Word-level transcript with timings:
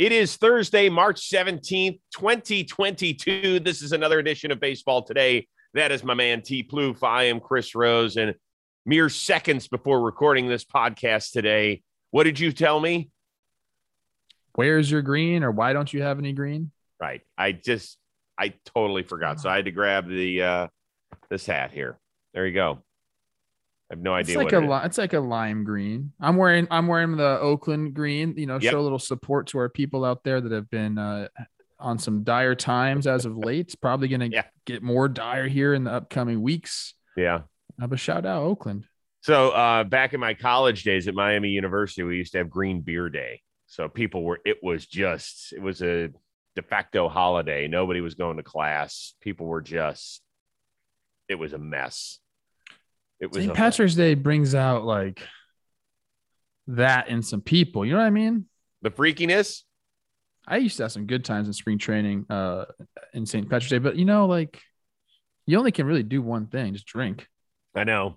It 0.00 0.12
is 0.12 0.36
Thursday, 0.38 0.88
March 0.88 1.28
17th, 1.28 2.00
2022. 2.14 3.60
This 3.60 3.82
is 3.82 3.92
another 3.92 4.18
edition 4.18 4.50
of 4.50 4.58
Baseball 4.58 5.02
Today. 5.02 5.46
That 5.74 5.92
is 5.92 6.02
my 6.02 6.14
man 6.14 6.40
T. 6.40 6.62
Plouffe. 6.62 7.02
I 7.02 7.24
am 7.24 7.38
Chris 7.38 7.74
Rose. 7.74 8.16
And 8.16 8.34
mere 8.86 9.10
seconds 9.10 9.68
before 9.68 10.00
recording 10.00 10.48
this 10.48 10.64
podcast 10.64 11.32
today, 11.32 11.82
what 12.12 12.24
did 12.24 12.40
you 12.40 12.50
tell 12.50 12.80
me? 12.80 13.10
Where's 14.54 14.90
your 14.90 15.02
green 15.02 15.44
or 15.44 15.50
why 15.50 15.74
don't 15.74 15.92
you 15.92 16.00
have 16.00 16.18
any 16.18 16.32
green? 16.32 16.70
Right. 16.98 17.20
I 17.36 17.52
just, 17.52 17.98
I 18.38 18.54
totally 18.74 19.02
forgot. 19.02 19.38
So 19.38 19.50
I 19.50 19.56
had 19.56 19.66
to 19.66 19.70
grab 19.70 20.08
the, 20.08 20.42
uh, 20.42 20.68
this 21.28 21.44
hat 21.44 21.72
here. 21.72 21.98
There 22.32 22.46
you 22.46 22.54
go. 22.54 22.78
I 23.90 23.94
have 23.94 24.00
no 24.02 24.14
idea. 24.14 24.38
It's 24.40 24.52
like 24.52 24.62
a 24.62 24.80
it's 24.84 24.98
like 24.98 25.12
a 25.14 25.20
lime 25.20 25.64
green. 25.64 26.12
I'm 26.20 26.36
wearing 26.36 26.68
I'm 26.70 26.86
wearing 26.86 27.16
the 27.16 27.40
Oakland 27.40 27.94
green. 27.94 28.34
You 28.36 28.46
know, 28.46 28.58
Yep. 28.60 28.70
show 28.70 28.80
a 28.80 28.82
little 28.82 28.98
support 29.00 29.48
to 29.48 29.58
our 29.58 29.68
people 29.68 30.04
out 30.04 30.22
there 30.22 30.40
that 30.40 30.52
have 30.52 30.70
been 30.70 30.96
uh, 30.96 31.26
on 31.80 31.98
some 31.98 32.22
dire 32.22 32.54
times 32.54 33.06
as 33.08 33.24
of 33.24 33.36
late. 33.36 33.66
It's 33.66 33.74
probably 33.74 34.06
going 34.08 34.20
to 34.30 34.30
Yeah. 34.30 34.44
get 34.64 34.82
more 34.82 35.08
dire 35.08 35.48
here 35.48 35.74
in 35.74 35.84
the 35.84 35.92
upcoming 35.92 36.40
weeks. 36.40 36.94
Yeah. 37.16 37.40
Uh, 37.82 37.86
but 37.88 37.98
shout 37.98 38.24
out 38.26 38.42
Oakland. 38.42 38.84
So 39.22 39.50
uh, 39.50 39.84
back 39.84 40.14
in 40.14 40.20
my 40.20 40.34
college 40.34 40.82
days 40.84 41.08
at 41.08 41.14
Miami 41.14 41.48
University, 41.48 42.02
we 42.04 42.16
used 42.16 42.32
to 42.32 42.38
have 42.38 42.48
Green 42.48 42.80
Beer 42.82 43.08
Day. 43.08 43.42
So 43.66 43.88
people 43.88 44.22
were, 44.24 44.40
it 44.44 44.58
was 44.62 44.86
just, 44.86 45.52
it 45.52 45.60
was 45.60 45.82
a 45.82 46.08
de 46.56 46.62
facto 46.62 47.08
holiday. 47.08 47.68
Nobody 47.68 48.00
was 48.00 48.14
going 48.14 48.36
to 48.38 48.42
class. 48.42 49.14
People 49.20 49.46
were 49.46 49.60
just, 49.62 50.22
it 51.28 51.34
was 51.36 51.52
a 51.52 51.58
mess. 51.58 52.18
It 53.20 53.30
was 53.30 53.44
St. 53.44 53.54
Patrick's 53.54 53.94
Day 53.94 54.14
brings 54.14 54.54
out 54.54 54.84
like 54.84 55.20
that 56.68 57.08
in 57.08 57.22
some 57.22 57.40
people. 57.40 57.84
You 57.84 57.92
know 57.92 57.98
what 57.98 58.06
I 58.06 58.10
mean? 58.10 58.46
the 58.82 58.90
freakiness. 58.90 59.62
I 60.46 60.56
used 60.56 60.76
to 60.78 60.84
have 60.84 60.92
some 60.92 61.06
good 61.06 61.24
times 61.24 61.46
in 61.46 61.52
spring 61.52 61.78
training 61.78 62.26
uh, 62.30 62.64
in 63.12 63.26
St. 63.26 63.48
Patrick's 63.48 63.70
Day, 63.70 63.78
but 63.78 63.96
you 63.96 64.04
know, 64.04 64.26
like 64.26 64.60
you 65.46 65.58
only 65.58 65.72
can 65.72 65.86
really 65.86 66.02
do 66.02 66.22
one 66.22 66.46
thing: 66.46 66.72
just 66.72 66.86
drink. 66.86 67.26
I 67.74 67.84
know. 67.84 68.16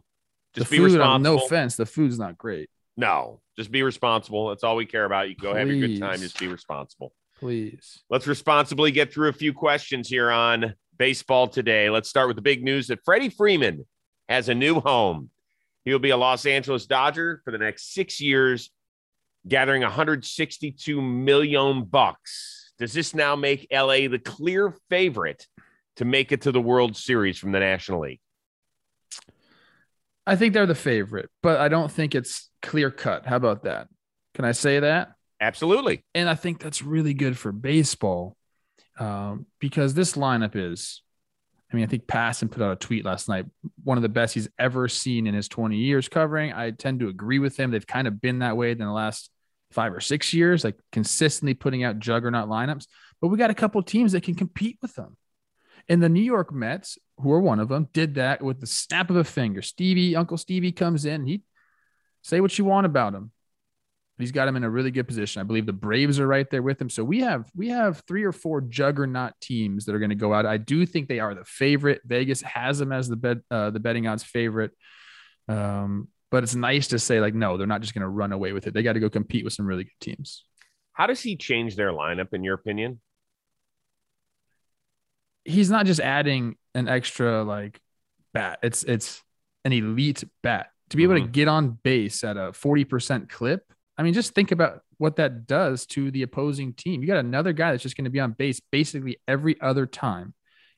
Just 0.56 0.70
the 0.70 0.78
be 0.78 0.78
food, 0.78 0.94
responsible. 0.94 1.38
no 1.38 1.44
offense, 1.44 1.76
the 1.76 1.86
food's 1.86 2.18
not 2.18 2.38
great. 2.38 2.70
No, 2.96 3.42
just 3.58 3.72
be 3.72 3.84
responsible. 3.84 4.50
That's 4.50 4.64
all 4.64 4.76
we 4.76 4.86
care 4.86 5.06
about. 5.06 5.30
You 5.30 5.36
go 5.36 5.54
have 5.54 5.68
a 5.68 5.80
good 5.80 6.00
time. 6.00 6.20
Just 6.20 6.40
be 6.40 6.48
responsible. 6.48 7.14
Please. 7.40 8.04
Let's 8.10 8.28
responsibly 8.28 8.92
get 8.92 9.12
through 9.12 9.30
a 9.30 9.34
few 9.34 9.52
questions 9.52 10.08
here 10.08 10.32
on 10.32 10.76
baseball 10.98 11.48
today. 11.48 11.90
Let's 11.90 12.08
start 12.08 12.28
with 12.28 12.36
the 12.36 12.44
big 12.44 12.64
news 12.64 12.88
that 12.88 13.00
Freddie 13.04 13.30
Freeman 13.30 13.86
has 14.30 14.50
a 14.50 14.56
new 14.56 14.80
home. 14.80 15.30
He 15.86 15.92
will 15.92 16.00
be 16.00 16.12
a 16.12 16.18
Los 16.18 16.46
Angeles 16.46 16.86
Dodger 16.86 17.42
for 17.44 17.52
the 17.52 17.58
next 17.58 17.94
six 17.94 18.22
years, 18.22 18.72
gathering 19.48 19.82
162 19.82 21.02
million 21.02 21.84
bucks. 21.86 22.72
Does 22.80 22.94
this 22.94 23.14
now 23.14 23.36
make 23.36 23.68
LA 23.72 24.08
the 24.08 24.22
clear 24.24 24.74
favorite 24.90 25.48
to 25.98 26.06
make 26.06 26.32
it 26.32 26.42
to 26.42 26.52
the 26.52 26.62
World 26.62 26.96
Series 26.96 27.38
from 27.38 27.52
the 27.52 27.60
National 27.60 28.02
League? 28.02 28.20
I 30.26 30.36
think 30.36 30.54
they're 30.54 30.66
the 30.66 30.76
favorite, 30.76 31.30
but 31.42 31.60
I 31.60 31.68
don't 31.68 31.92
think 31.92 32.16
it's 32.16 32.50
clear 32.62 32.90
cut. 32.90 33.26
How 33.26 33.36
about 33.36 33.64
that? 33.64 33.90
Can 34.36 34.46
I 34.46 34.54
say 34.54 34.80
that? 34.80 35.14
Absolutely. 35.42 36.06
And 36.16 36.30
I 36.30 36.36
think 36.36 36.60
that's 36.60 36.82
really 36.82 37.14
good 37.14 37.38
for 37.38 37.52
baseball 37.52 38.38
um, 38.98 39.46
because 39.60 39.94
this 39.94 40.14
lineup 40.14 40.56
is, 40.56 41.02
I 41.74 41.76
mean, 41.76 41.86
I 41.86 41.88
think 41.88 42.06
Passan 42.06 42.52
put 42.52 42.62
out 42.62 42.72
a 42.72 42.76
tweet 42.76 43.04
last 43.04 43.28
night, 43.28 43.48
one 43.84 43.98
of 43.98 44.04
the 44.04 44.10
best 44.10 44.36
he's 44.36 44.48
ever 44.60 44.88
seen 44.88 45.26
in 45.26 45.34
his 45.34 45.48
20 45.48 45.76
years 45.76 46.08
covering. 46.08 46.54
I 46.54 46.70
tend 46.70 47.00
to 47.00 47.08
agree 47.08 47.40
with 47.40 47.58
him. 47.58 47.72
They've 47.72 47.86
kind 47.86 48.08
of 48.08 48.22
been 48.22 48.40
that 48.40 48.56
way 48.56 48.72
in 48.72 48.78
the 48.78 48.92
last 48.92 49.32
five 49.72 49.92
or 49.92 50.00
six 50.00 50.36
years, 50.36 50.64
like 50.64 50.78
consistently 50.92 51.56
putting 51.56 51.84
out 51.84 51.98
juggernaut 51.98 52.48
lineups. 52.48 52.86
But 53.20 53.30
we 53.30 53.40
got 53.40 53.50
a 53.50 53.56
couple 53.56 53.82
teams 53.82 54.12
that 54.12 54.22
can 54.22 54.36
compete 54.36 54.78
with 54.84 54.94
them. 54.94 55.18
And 55.90 56.02
the 56.02 56.10
New 56.10 56.22
York 56.22 56.54
Mets, 56.54 57.00
who 57.18 57.32
are 57.32 57.40
one 57.40 57.60
of 57.60 57.70
them, 57.70 57.90
did 57.92 58.16
that 58.16 58.44
with 58.44 58.62
the 58.62 58.68
snap 58.68 59.10
of 59.10 59.16
a 59.16 59.24
finger. 59.24 59.64
Stevie, 59.64 60.16
Uncle 60.16 60.38
Stevie 60.38 60.72
comes 60.72 61.06
in. 61.06 61.26
He 61.26 61.42
say 62.22 62.40
what 62.40 62.58
you 62.60 62.66
want 62.66 62.86
about 62.86 63.16
him. 63.16 63.32
He's 64.20 64.32
got 64.32 64.48
him 64.48 64.56
in 64.56 64.64
a 64.64 64.70
really 64.70 64.92
good 64.92 65.08
position. 65.08 65.40
I 65.40 65.44
believe 65.44 65.66
the 65.66 65.74
Braves 65.74 66.20
are 66.20 66.28
right 66.28 66.48
there 66.50 66.62
with 66.62 66.80
him. 66.80 66.90
So 66.90 67.04
we 67.04 67.22
have 67.22 67.50
we 67.56 67.70
have 67.70 68.04
three 68.08 68.24
or 68.24 68.32
four 68.32 68.62
juggernaut 68.62 69.34
teams 69.42 69.86
that 69.86 69.96
are 69.96 70.00
going 70.00 70.10
to 70.10 70.16
go 70.16 70.34
out. 70.34 70.46
I 70.46 70.58
do 70.58 70.86
think 70.86 71.08
they 71.08 71.20
are 71.20 71.34
the 71.34 71.46
favorite. 71.46 72.02
Vegas 72.06 72.42
has 72.42 72.78
them 72.78 72.92
as 72.92 73.08
the 73.08 73.16
bet 73.16 73.38
uh, 73.50 73.72
the 73.72 73.80
betting 73.80 74.08
odds 74.08 74.24
favorite. 74.24 74.72
Um, 75.48 76.10
but 76.30 76.44
it's 76.44 76.56
nice 76.56 76.90
to 76.90 77.00
say 77.00 77.20
like 77.20 77.34
no, 77.34 77.58
they're 77.58 77.68
not 77.68 77.82
just 77.82 77.94
going 77.94 78.02
to 78.04 78.08
run 78.08 78.32
away 78.32 78.54
with 78.54 78.68
it. 78.68 78.74
They 78.74 78.84
got 78.84 78.94
to 78.94 79.00
go 79.00 79.10
compete 79.10 79.44
with 79.44 79.54
some 79.54 79.66
really 79.66 79.86
good 79.86 80.00
teams. 80.00 80.46
How 80.94 81.08
does 81.08 81.22
he 81.22 81.36
change 81.36 81.76
their 81.76 81.92
lineup, 81.92 82.34
in 82.34 82.44
your 82.44 82.54
opinion? 82.54 83.02
he's 85.46 85.70
not 85.70 85.86
just 85.86 86.00
adding 86.00 86.56
an 86.74 86.88
extra 86.88 87.44
like 87.44 87.80
bat. 88.34 88.60
It's 88.64 88.84
it's 88.84 89.22
an 89.66 89.74
elite 89.74 90.24
bat 90.42 90.68
to 90.90 90.98
be 90.98 91.04
able 91.04 91.16
to 91.16 91.28
get 91.28 91.48
on 91.48 91.78
base 91.84 92.24
at 92.24 92.38
a 92.38 92.52
40% 92.52 93.30
clip. 93.30 93.64
I 93.98 94.04
mean, 94.04 94.14
just 94.14 94.34
think 94.34 94.52
about 94.52 94.82
what 94.98 95.18
that 95.18 95.46
does 95.48 95.86
to 95.88 96.10
the 96.12 96.24
opposing 96.24 96.74
team. 96.74 97.02
You 97.02 97.08
got 97.08 97.18
another 97.18 97.54
guy 97.54 97.72
that's 97.72 97.84
just 97.84 97.96
going 97.96 98.06
to 98.06 98.12
be 98.12 98.20
on 98.20 98.32
base 98.32 98.60
basically 98.72 99.18
every 99.28 99.60
other 99.62 99.86
time. 99.86 100.34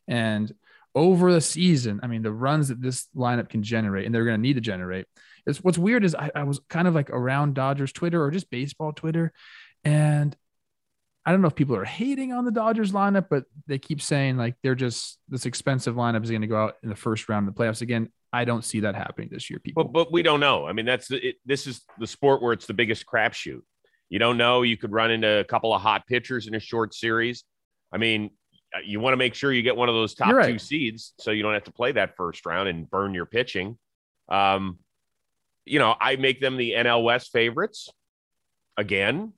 And 0.07 0.53
over 0.93 1.31
the 1.31 1.41
season, 1.41 1.99
I 2.03 2.07
mean, 2.07 2.21
the 2.21 2.31
runs 2.31 2.69
that 2.69 2.81
this 2.81 3.07
lineup 3.15 3.49
can 3.49 3.63
generate, 3.63 4.05
and 4.05 4.15
they're 4.15 4.25
going 4.25 4.37
to 4.37 4.41
need 4.41 4.53
to 4.53 4.61
generate. 4.61 5.05
It's, 5.45 5.63
what's 5.63 5.77
weird 5.77 6.03
is 6.05 6.15
I, 6.15 6.31
I 6.33 6.43
was 6.43 6.59
kind 6.69 6.87
of 6.87 6.95
like 6.95 7.09
around 7.09 7.53
Dodgers 7.53 7.91
Twitter 7.91 8.23
or 8.23 8.31
just 8.31 8.49
baseball 8.49 8.93
Twitter, 8.93 9.33
and 9.83 10.35
I 11.25 11.31
don't 11.31 11.41
know 11.41 11.47
if 11.47 11.55
people 11.55 11.75
are 11.75 11.85
hating 11.85 12.31
on 12.33 12.45
the 12.45 12.51
Dodgers 12.51 12.91
lineup, 12.91 13.27
but 13.29 13.45
they 13.67 13.79
keep 13.79 14.01
saying 14.01 14.37
like 14.37 14.55
they're 14.61 14.75
just 14.75 15.17
this 15.27 15.45
expensive 15.45 15.95
lineup 15.95 16.23
is 16.23 16.29
going 16.29 16.41
to 16.41 16.47
go 16.47 16.63
out 16.63 16.75
in 16.83 16.89
the 16.89 16.95
first 16.95 17.27
round 17.27 17.47
of 17.47 17.55
the 17.55 17.61
playoffs 17.61 17.81
again. 17.81 18.09
I 18.35 18.45
don't 18.45 18.65
see 18.65 18.81
that 18.81 18.95
happening 18.95 19.29
this 19.31 19.49
year, 19.49 19.59
people. 19.59 19.85
But 19.85 19.93
but 19.93 20.11
we 20.11 20.21
don't 20.21 20.39
know. 20.39 20.67
I 20.67 20.73
mean, 20.73 20.85
that's 20.85 21.07
the, 21.07 21.29
it, 21.29 21.35
this 21.45 21.67
is 21.67 21.81
the 21.97 22.07
sport 22.07 22.41
where 22.41 22.53
it's 22.53 22.65
the 22.65 22.73
biggest 22.73 23.05
crapshoot. 23.05 23.61
You 24.09 24.19
don't 24.19 24.37
know. 24.37 24.61
You 24.61 24.77
could 24.77 24.91
run 24.91 25.09
into 25.09 25.39
a 25.39 25.43
couple 25.43 25.73
of 25.73 25.81
hot 25.81 26.05
pitchers 26.05 26.47
in 26.47 26.53
a 26.53 26.59
short 26.59 26.93
series. 26.93 27.43
I 27.91 27.97
mean, 27.97 28.31
uh, 28.75 28.79
you 28.83 28.99
want 28.99 29.13
to 29.13 29.17
make 29.17 29.33
sure 29.35 29.53
you 29.53 29.61
get 29.61 29.75
one 29.75 29.89
of 29.89 29.95
those 29.95 30.13
top 30.13 30.33
right. 30.33 30.51
two 30.51 30.59
seeds, 30.59 31.13
so 31.19 31.31
you 31.31 31.43
don't 31.43 31.53
have 31.53 31.63
to 31.63 31.71
play 31.71 31.93
that 31.93 32.15
first 32.17 32.45
round 32.45 32.67
and 32.67 32.89
burn 32.89 33.13
your 33.13 33.25
pitching. 33.25 33.77
Um, 34.27 34.79
you 35.63 35.79
know, 35.79 35.95
I 35.99 36.17
make 36.17 36.41
them 36.41 36.57
the 36.57 36.73
NL 36.73 37.03
West 37.03 37.31
favorites 37.31 37.89
again, 38.77 39.33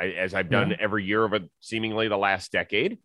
I, 0.00 0.06
as 0.06 0.34
I've 0.34 0.50
done 0.50 0.70
Yeah. 0.70 0.76
every 0.80 1.04
year 1.04 1.24
of 1.24 1.32
a 1.32 1.42
seemingly 1.60 2.08
the 2.08 2.18
last 2.18 2.52
decade. 2.52 2.98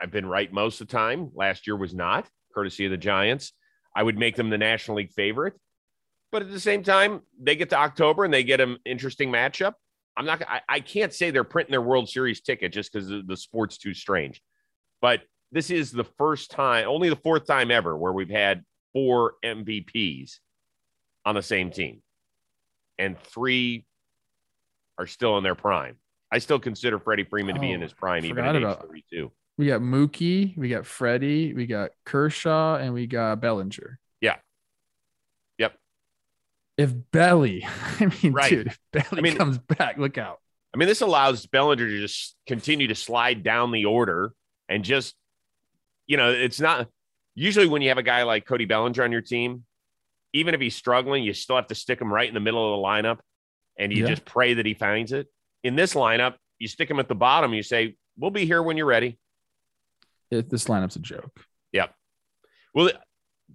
I've 0.00 0.10
been 0.10 0.26
right 0.26 0.52
most 0.52 0.80
of 0.80 0.88
the 0.88 0.92
time. 0.92 1.30
Last 1.34 1.66
year 1.66 1.76
was 1.76 1.92
not, 1.92 2.28
courtesy 2.54 2.84
of 2.84 2.92
the 2.92 2.96
Giants. 2.96 3.52
I 3.96 4.02
would 4.02 4.18
make 4.18 4.36
them 4.36 4.50
the 4.50 4.58
National 4.58 4.98
League 4.98 5.10
favorite. 5.12 5.54
But 6.30 6.42
at 6.42 6.50
the 6.50 6.60
same 6.60 6.82
time, 6.82 7.22
they 7.40 7.56
get 7.56 7.70
to 7.70 7.78
October 7.78 8.24
and 8.24 8.32
they 8.34 8.44
get 8.44 8.60
an 8.60 8.76
interesting 8.84 9.32
matchup. 9.32 9.72
I'm 10.18 10.26
not. 10.26 10.42
I, 10.46 10.60
I 10.68 10.80
can't 10.80 11.12
say 11.14 11.30
they're 11.30 11.44
printing 11.44 11.70
their 11.72 11.80
World 11.82 12.08
Series 12.08 12.40
ticket 12.42 12.72
just 12.72 12.92
because 12.92 13.08
the, 13.08 13.36
sport's 13.36 13.78
too 13.78 13.94
strange. 13.94 14.42
But 15.00 15.22
this 15.50 15.70
is 15.70 15.92
the 15.92 16.04
first 16.04 16.50
time, 16.50 16.86
only 16.88 17.08
the 17.08 17.16
fourth 17.16 17.46
time 17.46 17.70
ever, 17.70 17.96
where 17.96 18.12
we've 18.12 18.30
had 18.30 18.64
four 18.92 19.34
MVPs 19.44 20.38
on 21.24 21.34
the 21.34 21.42
same 21.42 21.70
team, 21.70 22.02
and 22.98 23.18
three 23.18 23.86
are 24.98 25.06
still 25.06 25.38
in 25.38 25.44
their 25.44 25.54
prime. 25.54 25.96
I 26.32 26.38
still 26.38 26.58
consider 26.58 26.98
Freddie 26.98 27.24
Freeman 27.24 27.54
to 27.54 27.60
be 27.60 27.70
in 27.72 27.80
Oh, 27.80 27.84
his 27.84 27.92
prime, 27.92 28.24
even 28.24 28.44
at 28.44 28.56
age 28.56 28.62
about- 28.62 28.82
32. 28.86 29.30
We 29.58 29.66
got 29.66 29.80
Mookie, 29.80 30.56
we 30.56 30.68
got 30.68 30.86
Freddie, 30.86 31.54
we 31.54 31.66
got 31.66 31.90
Kershaw, 32.04 32.76
and 32.76 32.92
we 32.92 33.06
got 33.06 33.40
Bellinger. 33.40 33.98
Yeah. 34.20 34.36
Yep. 35.58 35.78
If 36.76 36.92
Belly, 37.10 37.66
I 38.00 38.12
mean, 38.22 38.32
Right. 38.32 38.50
dude, 38.50 38.66
if 38.68 38.78
Belly 38.92 39.06
I 39.12 39.20
mean- 39.20 39.36
comes 39.36 39.58
back, 39.58 39.98
look 39.98 40.18
out. 40.18 40.40
I 40.74 40.78
mean, 40.78 40.88
this 40.88 41.00
allows 41.00 41.46
Bellinger 41.46 41.86
to 41.88 42.00
just 42.00 42.36
continue 42.46 42.86
to 42.88 42.94
slide 42.94 43.42
down 43.42 43.70
the 43.72 43.86
order 43.86 44.32
and 44.68 44.84
just, 44.84 45.14
you 46.06 46.18
know, 46.18 46.30
it's 46.30 46.60
not 46.60 46.88
usually 47.34 47.66
when 47.66 47.80
you 47.80 47.88
have 47.88 47.96
a 47.98 48.02
guy 48.02 48.24
like 48.24 48.44
Cody 48.44 48.66
Bellinger 48.66 49.02
on 49.02 49.10
your 49.10 49.22
team, 49.22 49.64
even 50.34 50.54
if 50.54 50.60
he's 50.60 50.76
struggling, 50.76 51.22
you 51.24 51.32
still 51.32 51.56
have 51.56 51.68
to 51.68 51.74
stick 51.74 51.98
him 51.98 52.12
right 52.12 52.28
in 52.28 52.34
the 52.34 52.40
middle 52.40 52.74
of 52.74 52.78
the 52.78 52.86
lineup 52.86 53.20
and 53.78 53.90
you 53.90 54.02
Yeah. 54.02 54.10
just 54.10 54.26
pray 54.26 54.52
that 54.54 54.66
he 54.66 54.74
finds 54.74 55.12
it. 55.12 55.28
In 55.64 55.76
this 55.76 55.94
lineup, 55.94 56.34
you 56.58 56.68
stick 56.68 56.90
him 56.90 56.98
at 57.00 57.08
the 57.08 57.14
bottom, 57.14 57.54
you 57.54 57.62
say, 57.62 57.96
We'll 58.18 58.30
be 58.30 58.44
here 58.44 58.62
when 58.62 58.76
you're 58.76 58.86
ready. 58.86 59.18
It, 60.30 60.50
this 60.50 60.64
lineup's 60.66 60.96
a 60.96 61.00
joke. 61.00 61.40
Yep. 61.72 61.94
Well, 62.74 62.90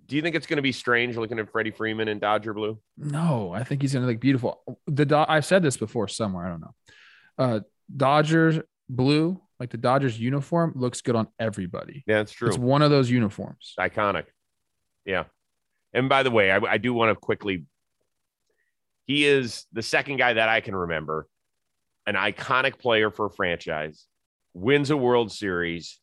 do 0.07 0.15
you 0.15 0.21
think 0.21 0.35
it's 0.35 0.47
going 0.47 0.57
to 0.57 0.63
be 0.63 0.71
strange 0.71 1.17
looking 1.17 1.39
at 1.39 1.49
Freddie 1.51 1.71
Freeman 1.71 2.07
in 2.07 2.19
Dodger 2.19 2.53
blue? 2.53 2.79
No, 2.97 3.51
I 3.53 3.63
think 3.63 3.81
he's 3.81 3.93
gonna 3.93 4.05
look 4.07 4.19
beautiful. 4.19 4.61
The 4.87 5.05
Do- 5.05 5.25
I've 5.27 5.45
said 5.45 5.63
this 5.63 5.77
before 5.77 6.07
somewhere. 6.07 6.45
I 6.45 6.49
don't 6.49 6.61
know. 6.61 6.73
Uh, 7.37 7.59
Dodgers 7.95 8.59
blue, 8.89 9.39
like 9.59 9.69
the 9.69 9.77
Dodgers 9.77 10.19
uniform, 10.19 10.73
looks 10.75 11.01
good 11.01 11.15
on 11.15 11.27
everybody. 11.39 12.03
Yeah, 12.07 12.17
that's 12.17 12.31
true. 12.31 12.47
It's 12.49 12.57
one 12.57 12.81
of 12.81 12.91
those 12.91 13.09
uniforms. 13.09 13.73
iconic. 13.79 14.25
Yeah. 15.05 15.25
And 15.93 16.09
by 16.09 16.23
the 16.23 16.31
way, 16.31 16.51
I, 16.51 16.57
I 16.57 16.77
do 16.77 16.93
want 16.93 17.09
to 17.09 17.15
quickly. 17.15 17.65
He 19.05 19.25
is 19.25 19.65
the 19.73 19.81
second 19.81 20.17
guy 20.17 20.33
that 20.33 20.47
I 20.49 20.61
can 20.61 20.75
remember 20.75 21.27
an 22.05 22.15
iconic 22.15 22.79
player 22.79 23.11
for 23.11 23.27
a 23.27 23.29
franchise, 23.29 24.07
wins 24.53 24.89
a 24.89 24.97
World 24.97 25.31
Series, 25.31 25.99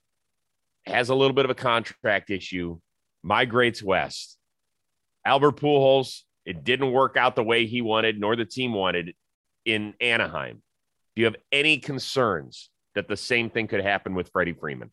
has 0.88 1.08
a 1.08 1.14
little 1.14 1.34
bit 1.34 1.44
of 1.44 1.50
a 1.50 1.54
contract 1.54 2.30
issue, 2.30 2.78
migrates 3.22 3.82
west. 3.82 4.38
Albert 5.24 5.56
Pujols, 5.56 6.22
it 6.44 6.64
didn't 6.64 6.92
work 6.92 7.16
out 7.16 7.36
the 7.36 7.44
way 7.44 7.66
he 7.66 7.82
wanted, 7.82 8.18
nor 8.18 8.36
the 8.36 8.44
team 8.44 8.72
wanted 8.72 9.14
in 9.64 9.94
Anaheim. 10.00 10.62
Do 11.14 11.20
you 11.20 11.26
have 11.26 11.36
any 11.52 11.78
concerns 11.78 12.70
that 12.94 13.08
the 13.08 13.16
same 13.16 13.50
thing 13.50 13.66
could 13.66 13.82
happen 13.82 14.14
with 14.14 14.30
Freddie 14.30 14.54
Freeman? 14.54 14.90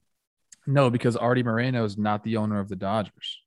No, 0.68 0.90
because 0.90 1.16
Artie 1.16 1.44
Moreno 1.44 1.86
is 1.86 1.98
not 1.98 2.24
the 2.24 2.38
owner 2.38 2.60
of 2.60 2.68
the 2.68 2.76
Dodgers. 2.76 3.40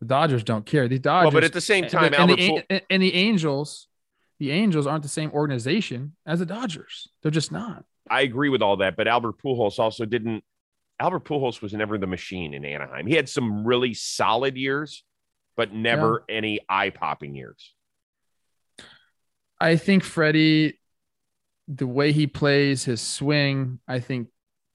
The 0.00 0.06
Dodgers 0.06 0.44
don't 0.44 0.64
care. 0.64 0.86
The 0.86 0.98
Dodgers, 0.98 1.26
well, 1.26 1.32
but 1.32 1.44
at 1.44 1.52
the 1.52 1.60
same 1.60 1.88
time, 1.88 2.14
and, 2.14 2.30
the, 2.30 2.82
and 2.88 3.02
the 3.02 3.14
Angels, 3.14 3.88
the 4.38 4.52
Angels 4.52 4.86
aren't 4.86 5.02
the 5.02 5.08
same 5.08 5.32
organization 5.32 6.14
as 6.24 6.38
the 6.38 6.46
Dodgers. 6.46 7.08
They're 7.22 7.32
just 7.32 7.50
not. 7.50 7.84
I 8.08 8.22
agree 8.22 8.48
with 8.48 8.62
all 8.62 8.76
that, 8.78 8.96
but 8.96 9.08
Albert 9.08 9.38
Pujols 9.44 9.78
also 9.78 10.04
didn't. 10.04 10.44
Albert 11.00 11.24
Pujols 11.24 11.62
was 11.62 11.72
never 11.72 11.98
the 11.98 12.06
machine 12.06 12.54
in 12.54 12.64
Anaheim. 12.64 13.06
He 13.06 13.14
had 13.14 13.28
some 13.28 13.64
really 13.64 13.94
solid 13.94 14.56
years, 14.56 15.04
but 15.56 15.72
never 15.72 16.24
any 16.28 16.60
eye 16.68 16.90
popping 16.90 17.34
years. 17.34 17.74
I 19.60 19.76
think 19.76 20.04
Freddie, 20.04 20.78
the 21.66 21.86
way 21.86 22.12
he 22.12 22.26
plays 22.26 22.84
his 22.84 23.00
swing, 23.00 23.80
I 23.86 24.00
think 24.00 24.28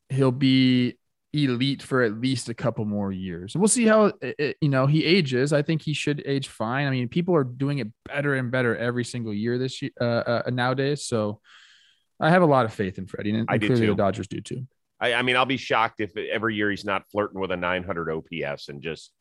he'll 0.10 0.32
be 0.32 0.98
elite 1.34 1.82
for 1.82 2.04
at 2.04 2.20
least 2.20 2.50
a 2.50 2.54
couple 2.54 2.86
more 2.86 3.12
years. 3.12 3.56
And 3.56 3.62
We'll 3.62 3.68
see 3.68 3.86
how 3.86 4.12
it, 4.22 4.58
you 4.62 4.70
know 4.70 4.86
he 4.86 5.04
ages. 5.04 5.52
I 5.52 5.62
think 5.62 5.82
he 5.82 5.94
should 5.94 6.22
age 6.26 6.48
fine. 6.48 6.88
I 6.88 6.92
mean, 6.92 7.10
people 7.10 7.36
are 7.36 7.44
doing 7.44 7.80
it 7.80 7.88
better 8.06 8.36
and 8.36 8.52
better 8.52 8.76
every 8.78 9.04
single 9.04 9.34
year 9.34 9.58
this 9.58 9.82
year 9.82 9.92
uh, 10.00 10.42
uh, 10.46 10.52
nowadays. 10.52 11.06
So 11.06 11.42
I 12.20 12.30
have 12.30 12.44
a 12.44 12.46
lot 12.48 12.66
of 12.66 12.74
faith 12.74 12.98
in 12.98 13.08
Freddie, 13.08 13.32
and, 13.32 13.48
I 13.50 13.58
do 13.58 13.68
clearly 13.68 13.88
too. 13.88 13.92
the 13.92 13.98
Dodgers 13.98 14.28
do 14.28 14.42
too. 14.42 14.68
I, 15.04 15.16
I 15.16 15.22
mean, 15.22 15.36
I'll 15.36 15.46
be 15.46 15.58
shocked 15.58 16.00
if 16.00 16.16
every 16.16 16.56
year 16.56 16.72
he's 16.72 16.86
not 16.86 17.04
flirting 17.12 17.42
with 17.42 17.52
a 17.52 17.58
900 17.58 18.10
OPS 18.10 18.70
and 18.70 18.82
just 18.82 19.12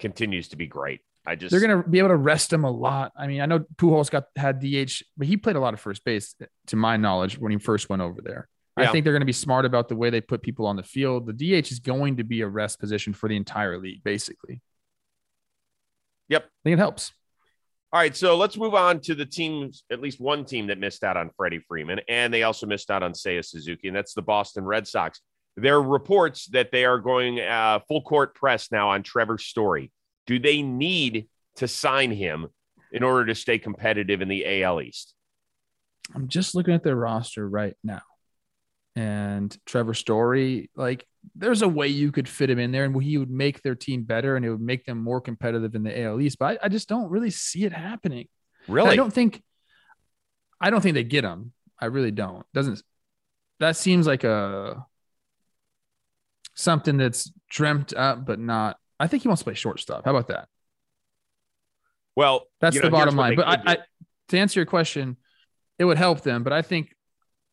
continues 0.00 0.48
to 0.48 0.56
be 0.56 0.66
great. 0.66 1.00
I 1.24 1.36
just 1.36 1.52
They're 1.52 1.60
going 1.60 1.80
to 1.80 1.88
be 1.88 2.00
able 2.00 2.08
to 2.08 2.16
rest 2.16 2.52
him 2.52 2.64
a 2.64 2.70
lot. 2.70 3.12
I 3.16 3.28
mean, 3.28 3.40
I 3.40 3.46
know 3.46 3.60
Pujols 3.76 4.10
got 4.10 4.24
had 4.34 4.58
DH, 4.58 5.04
but 5.16 5.28
he 5.28 5.36
played 5.36 5.54
a 5.54 5.60
lot 5.60 5.74
of 5.74 5.80
first 5.80 6.04
base, 6.04 6.34
to 6.66 6.76
my 6.76 6.96
knowledge, 6.96 7.38
when 7.38 7.52
he 7.52 7.58
first 7.58 7.88
went 7.88 8.02
over 8.02 8.20
there. 8.20 8.48
Yeah. 8.76 8.88
I 8.88 8.92
think 8.92 9.04
they're 9.04 9.12
going 9.12 9.20
to 9.20 9.26
be 9.26 9.32
smart 9.32 9.64
about 9.64 9.88
the 9.88 9.94
way 9.94 10.10
they 10.10 10.20
put 10.20 10.42
people 10.42 10.66
on 10.66 10.74
the 10.74 10.82
field. 10.82 11.26
The 11.26 11.32
DH 11.60 11.70
is 11.70 11.78
going 11.78 12.16
to 12.16 12.24
be 12.24 12.40
a 12.40 12.48
rest 12.48 12.80
position 12.80 13.12
for 13.12 13.28
the 13.28 13.36
entire 13.36 13.78
league, 13.78 14.02
basically. 14.02 14.60
Yep. 16.28 16.44
I 16.44 16.62
think 16.64 16.74
it 16.74 16.78
helps. 16.78 17.12
All 17.90 17.98
right, 17.98 18.14
so 18.14 18.36
let's 18.36 18.58
move 18.58 18.74
on 18.74 19.00
to 19.00 19.14
the 19.14 19.24
teams, 19.24 19.84
at 19.90 20.02
least 20.02 20.20
one 20.20 20.44
team 20.44 20.66
that 20.66 20.78
missed 20.78 21.02
out 21.02 21.16
on 21.16 21.30
Freddie 21.38 21.60
Freeman, 21.66 22.00
and 22.06 22.32
they 22.32 22.42
also 22.42 22.66
missed 22.66 22.90
out 22.90 23.02
on 23.02 23.12
Seiya 23.14 23.42
Suzuki, 23.42 23.88
and 23.88 23.96
that's 23.96 24.12
the 24.12 24.20
Boston 24.20 24.64
Red 24.64 24.86
Sox. 24.86 25.22
There 25.60 25.74
are 25.76 25.82
reports 25.82 26.46
that 26.48 26.70
they 26.72 26.84
are 26.84 26.98
going 26.98 27.40
uh, 27.40 27.80
full 27.88 28.02
court 28.02 28.34
press 28.34 28.70
now 28.70 28.90
on 28.90 29.02
Trevor 29.02 29.38
Story. 29.38 29.92
Do 30.26 30.38
they 30.38 30.62
need 30.62 31.28
to 31.56 31.68
sign 31.68 32.10
him 32.10 32.48
in 32.92 33.02
order 33.02 33.26
to 33.26 33.34
stay 33.34 33.58
competitive 33.58 34.22
in 34.22 34.28
the 34.28 34.62
AL 34.62 34.80
East? 34.80 35.14
I'm 36.14 36.28
just 36.28 36.54
looking 36.54 36.74
at 36.74 36.82
their 36.82 36.96
roster 36.96 37.48
right 37.48 37.74
now. 37.82 38.02
And 38.96 39.56
Trevor 39.66 39.94
Story, 39.94 40.70
like, 40.74 41.06
there's 41.34 41.62
a 41.62 41.68
way 41.68 41.88
you 41.88 42.10
could 42.10 42.28
fit 42.28 42.50
him 42.50 42.58
in 42.58 42.72
there 42.72 42.84
and 42.84 43.02
he 43.02 43.18
would 43.18 43.30
make 43.30 43.62
their 43.62 43.74
team 43.74 44.02
better 44.02 44.36
and 44.36 44.44
it 44.44 44.50
would 44.50 44.60
make 44.60 44.86
them 44.86 44.98
more 44.98 45.20
competitive 45.20 45.74
in 45.74 45.82
the 45.82 46.02
AL 46.02 46.20
East. 46.20 46.38
But 46.38 46.58
I, 46.62 46.66
I 46.66 46.68
just 46.68 46.88
don't 46.88 47.10
really 47.10 47.30
see 47.30 47.64
it 47.64 47.72
happening. 47.72 48.28
Really? 48.66 48.90
I 48.90 48.96
don't 48.96 49.12
think 49.12 49.42
I 50.60 50.70
don't 50.70 50.80
think 50.80 50.94
they 50.94 51.04
get 51.04 51.24
him. 51.24 51.52
I 51.78 51.86
really 51.86 52.10
don't. 52.10 52.44
Doesn't 52.52 52.82
that 53.60 53.76
seems 53.76 54.06
like 54.06 54.24
a 54.24 54.84
something 56.58 56.96
that's 56.98 57.30
dreamt 57.48 57.94
up 57.94 58.26
but 58.26 58.38
not 58.38 58.76
I 59.00 59.06
think 59.06 59.22
he 59.22 59.28
wants 59.28 59.40
to 59.40 59.44
play 59.44 59.54
shortstop. 59.54 60.04
How 60.04 60.10
about 60.10 60.26
that? 60.28 60.48
well, 62.16 62.46
That's 62.60 62.76
the 62.76 62.82
know, 62.84 62.90
bottom 62.90 63.16
line. 63.16 63.36
But 63.36 63.46
I. 63.46 63.72
I 63.72 63.78
to 64.30 64.38
answer 64.38 64.60
your 64.60 64.66
question, 64.66 65.16
it 65.78 65.84
would 65.86 65.96
help 65.96 66.20
them, 66.22 66.42
but 66.42 66.52
I 66.52 66.60
think 66.60 66.94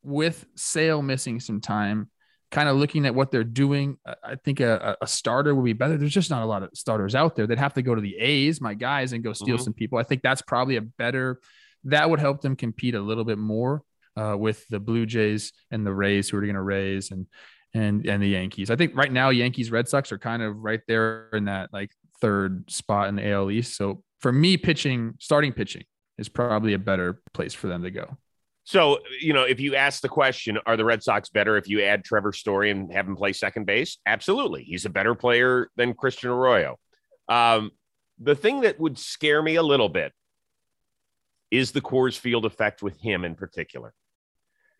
with 0.03 0.45
Sale 0.55 1.01
missing 1.03 1.39
some 1.39 1.61
time, 1.61 2.09
kind 2.51 2.67
of 2.67 2.75
looking 2.75 3.05
at 3.05 3.15
what 3.15 3.31
they're 3.31 3.43
doing, 3.45 3.97
I- 4.23 4.35
think 4.43 4.59
a, 4.59 4.97
a 5.01 5.07
starter 5.07 5.55
would 5.55 5.63
be 5.63 5.71
better. 5.73 5.97
There's 5.97 6.13
just 6.13 6.29
not 6.29 6.41
a 6.43 6.45
lot 6.45 6.63
of 6.63 6.71
starters 6.73 7.15
out 7.15 7.35
there. 7.35 7.47
They'd 7.47 7.59
have 7.59 7.75
to 7.75 7.81
go 7.81 7.95
to 7.95 8.01
the 8.01 8.17
A's, 8.17 8.59
my 8.59 8.73
guys, 8.73 9.13
and 9.13 9.23
go 9.23 9.31
steal 9.33 9.57
Mhm. 9.57 9.61
some 9.63 9.73
people. 9.73 9.97
I 9.99 10.03
think 10.03 10.21
that's 10.21 10.41
probably 10.41 10.75
a 10.75 10.81
better. 10.81 11.39
That 11.85 12.09
would 12.09 12.19
help 12.19 12.41
them 12.41 12.55
compete 12.57 12.95
a 12.95 12.99
little 13.01 13.23
bit 13.23 13.37
more 13.37 13.83
uh, 14.17 14.35
with 14.37 14.67
the 14.69 14.79
Blue 14.79 15.05
Jays 15.05 15.53
and 15.71 15.85
the 15.85 15.93
Rays, 15.93 16.27
who 16.29 16.37
are 16.37 16.41
going 16.41 16.55
to 16.55 16.61
raise 16.61 17.11
and 17.11 17.27
and 17.75 18.05
and 18.07 18.23
the 18.23 18.29
Yankees. 18.29 18.71
I 18.71 18.75
think 18.75 18.95
right 18.95 19.11
now 19.11 19.29
Yankees 19.29 19.69
Red 19.69 19.87
Sox 19.87 20.11
are 20.11 20.17
kind 20.17 20.41
of 20.41 20.57
right 20.57 20.81
there 20.87 21.29
in 21.33 21.45
that 21.45 21.71
like 21.73 21.91
third 22.21 22.71
spot 22.71 23.09
in 23.09 23.17
the 23.17 23.29
AL 23.29 23.51
East. 23.51 23.75
So 23.75 24.01
for 24.21 24.31
me, 24.31 24.57
pitching, 24.57 25.15
starting 25.19 25.51
pitching 25.51 25.83
is 26.17 26.29
probably 26.29 26.73
a 26.73 26.79
better 26.79 27.21
place 27.33 27.53
for 27.53 27.67
them 27.67 27.83
to 27.83 27.91
go. 27.91 28.17
So, 28.63 28.99
you 29.21 29.33
know, 29.33 29.43
if 29.43 29.59
you 29.59 29.75
ask 29.75 30.01
the 30.01 30.09
question, 30.09 30.57
are 30.65 30.75
the 30.75 30.85
Red 30.85 31.03
Sox 31.03 31.29
better 31.29 31.57
if 31.57 31.67
you 31.67 31.83
add 31.83 32.03
Trevor 32.03 32.33
Story 32.33 32.71
and 32.71 32.91
have 32.91 33.07
him 33.07 33.15
play 33.15 33.33
second 33.33 33.65
base? 33.65 33.99
Absolutely. 34.07 34.63
He's 34.63 34.85
a 34.85 34.89
better 34.89 35.13
player 35.13 35.69
than 35.75 35.93
Christian 35.93 36.31
Arroyo. 36.31 36.79
Um, 37.27 37.71
the 38.19 38.33
thing 38.33 38.61
that 38.61 38.79
would 38.79 38.97
scare 38.97 39.43
me 39.43 39.55
a 39.55 39.61
little 39.61 39.89
bit 39.89 40.13
is 41.51 41.73
the 41.73 41.81
Coors 41.81 42.17
Field 42.17 42.45
effect 42.45 42.81
with 42.81 42.99
him 42.99 43.23
in 43.23 43.35
particular. 43.35 43.93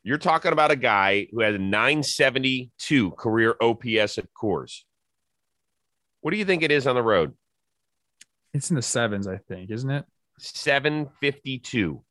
You're 0.06 0.20
talking 0.20 0.52
about 0.52 0.70
a 0.70 0.76
guy 0.76 1.28
who 1.32 1.42
has 1.42 1.56
a 1.56 1.58
972 1.58 3.12
career 3.12 3.56
OPS 3.60 4.20
at 4.20 4.28
Coors. 4.40 4.82
What 6.22 6.30
do 6.30 6.38
you 6.38 6.46
think 6.46 6.62
it 6.62 6.72
is 6.72 6.86
on 6.86 6.94
the 6.94 7.02
road? 7.02 7.34
It's 8.54 8.70
in 8.70 8.76
the 8.76 8.84
sevens, 8.84 9.28
I 9.28 9.38
think, 9.38 9.72
isn't 9.72 9.90
it? 9.90 10.06
752. 10.38 12.04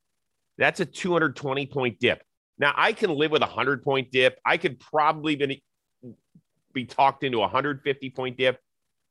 That's 0.59 0.81
a 0.81 0.85
220 0.85 1.67
point 1.67 2.01
dip. 2.01 2.25
Now 2.59 2.75
I 2.77 2.95
can 2.95 3.11
live 3.11 3.31
with 3.31 3.43
a 3.43 3.47
100 3.47 3.85
point 3.85 4.11
dip. 4.11 4.41
I 4.45 4.57
could 4.57 4.81
probably 4.81 5.37
be, 5.37 5.63
be 6.73 6.87
talked 6.87 7.23
into 7.23 7.39
a 7.39 7.43
150 7.43 8.11
point 8.11 8.37
dip. 8.37 8.59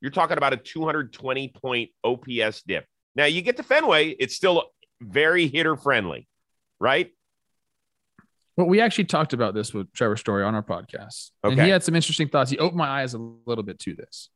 You're 0.02 0.12
talking 0.12 0.38
about 0.38 0.52
a 0.52 0.58
220 0.58 1.54
point 1.62 1.90
OPS 2.04 2.64
dip. 2.64 2.86
Now 3.16 3.26
you 3.26 3.42
get 3.44 3.56
to 3.58 3.64
Fenway, 3.64 4.10
it's 4.10 4.36
still 4.36 4.72
very 5.00 5.48
hitter 5.48 5.78
friendly, 5.78 6.28
right? 6.82 7.12
Well, 8.56 8.68
we 8.68 8.82
actually 8.82 9.06
talked 9.06 9.34
about 9.34 9.54
this 9.54 9.74
with 9.74 9.92
Trevor 9.94 10.18
Story 10.18 10.44
on 10.44 10.54
our 10.54 10.64
podcast. 10.64 11.32
And 11.44 11.60
he 11.60 11.70
had 11.70 11.84
some 11.84 11.96
interesting 11.96 12.28
thoughts. 12.28 12.52
He 12.52 12.60
opened 12.60 12.78
my 12.78 12.88
eyes 12.88 13.14
a 13.14 13.18
little 13.18 13.64
bit 13.64 13.80
to 13.80 13.96
this. 13.96 14.30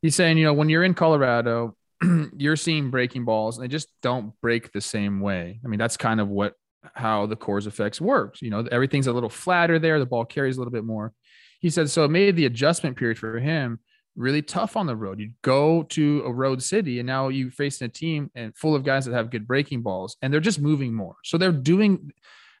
He's 0.00 0.14
saying, 0.14 0.38
you 0.38 0.44
know, 0.44 0.52
when 0.52 0.68
you're 0.68 0.84
in 0.84 0.94
Colorado, 0.94 1.76
you're 2.36 2.56
seeing 2.56 2.90
breaking 2.90 3.24
balls 3.24 3.56
and 3.56 3.64
they 3.64 3.68
just 3.68 3.88
don't 4.02 4.32
break 4.40 4.72
the 4.72 4.80
same 4.80 5.20
way. 5.20 5.60
I 5.64 5.68
mean, 5.68 5.78
that's 5.78 5.96
kind 5.96 6.20
of 6.20 6.28
what 6.28 6.54
how 6.94 7.26
the 7.26 7.36
Coors 7.36 7.66
effects 7.66 8.00
works. 8.00 8.40
You 8.40 8.50
know, 8.50 8.60
everything's 8.70 9.08
a 9.08 9.12
little 9.12 9.28
flatter 9.28 9.78
there, 9.78 9.98
the 9.98 10.06
ball 10.06 10.24
carries 10.24 10.56
a 10.56 10.60
little 10.60 10.72
bit 10.72 10.84
more. 10.84 11.12
He 11.60 11.70
said 11.70 11.90
so 11.90 12.04
it 12.04 12.10
made 12.10 12.36
the 12.36 12.46
adjustment 12.46 12.96
period 12.96 13.18
for 13.18 13.38
him 13.40 13.80
really 14.14 14.42
tough 14.42 14.76
on 14.76 14.86
the 14.86 14.96
road. 14.96 15.18
You 15.18 15.32
go 15.42 15.82
to 15.82 16.22
a 16.24 16.32
road 16.32 16.62
city 16.62 17.00
and 17.00 17.06
now 17.06 17.28
you 17.28 17.50
face 17.50 17.80
a 17.82 17.88
team 17.88 18.30
and 18.34 18.56
full 18.56 18.74
of 18.74 18.84
guys 18.84 19.04
that 19.04 19.14
have 19.14 19.30
good 19.30 19.46
breaking 19.46 19.82
balls 19.82 20.16
and 20.22 20.32
they're 20.32 20.40
just 20.40 20.60
moving 20.60 20.94
more. 20.94 21.16
So 21.24 21.38
they're 21.38 21.52
doing 21.52 22.12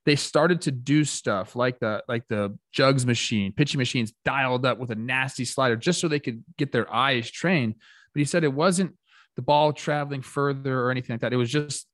they 0.06 0.16
started 0.16 0.62
to 0.62 0.70
do 0.70 1.04
stuff 1.04 1.56
like 1.56 1.80
the 1.80 2.02
like 2.08 2.26
the 2.28 2.56
jugs 2.72 3.04
machine, 3.04 3.52
pitching 3.52 3.78
machines 3.78 4.14
dialed 4.24 4.64
up 4.64 4.78
with 4.78 4.90
a 4.90 4.94
nasty 4.94 5.44
slider 5.44 5.76
just 5.76 6.00
so 6.00 6.06
they 6.08 6.20
could 6.20 6.42
get 6.56 6.72
their 6.72 6.92
eyes 6.94 7.28
trained. 7.28 7.74
But 8.14 8.20
he 8.20 8.24
said 8.24 8.44
it 8.44 8.52
wasn't 8.52 8.94
the 9.34 9.42
ball 9.42 9.72
traveling 9.72 10.22
further 10.22 10.80
or 10.80 10.92
anything 10.92 11.14
like 11.14 11.20
that. 11.20 11.32
It 11.32 11.36
was 11.36 11.50
just 11.50 11.88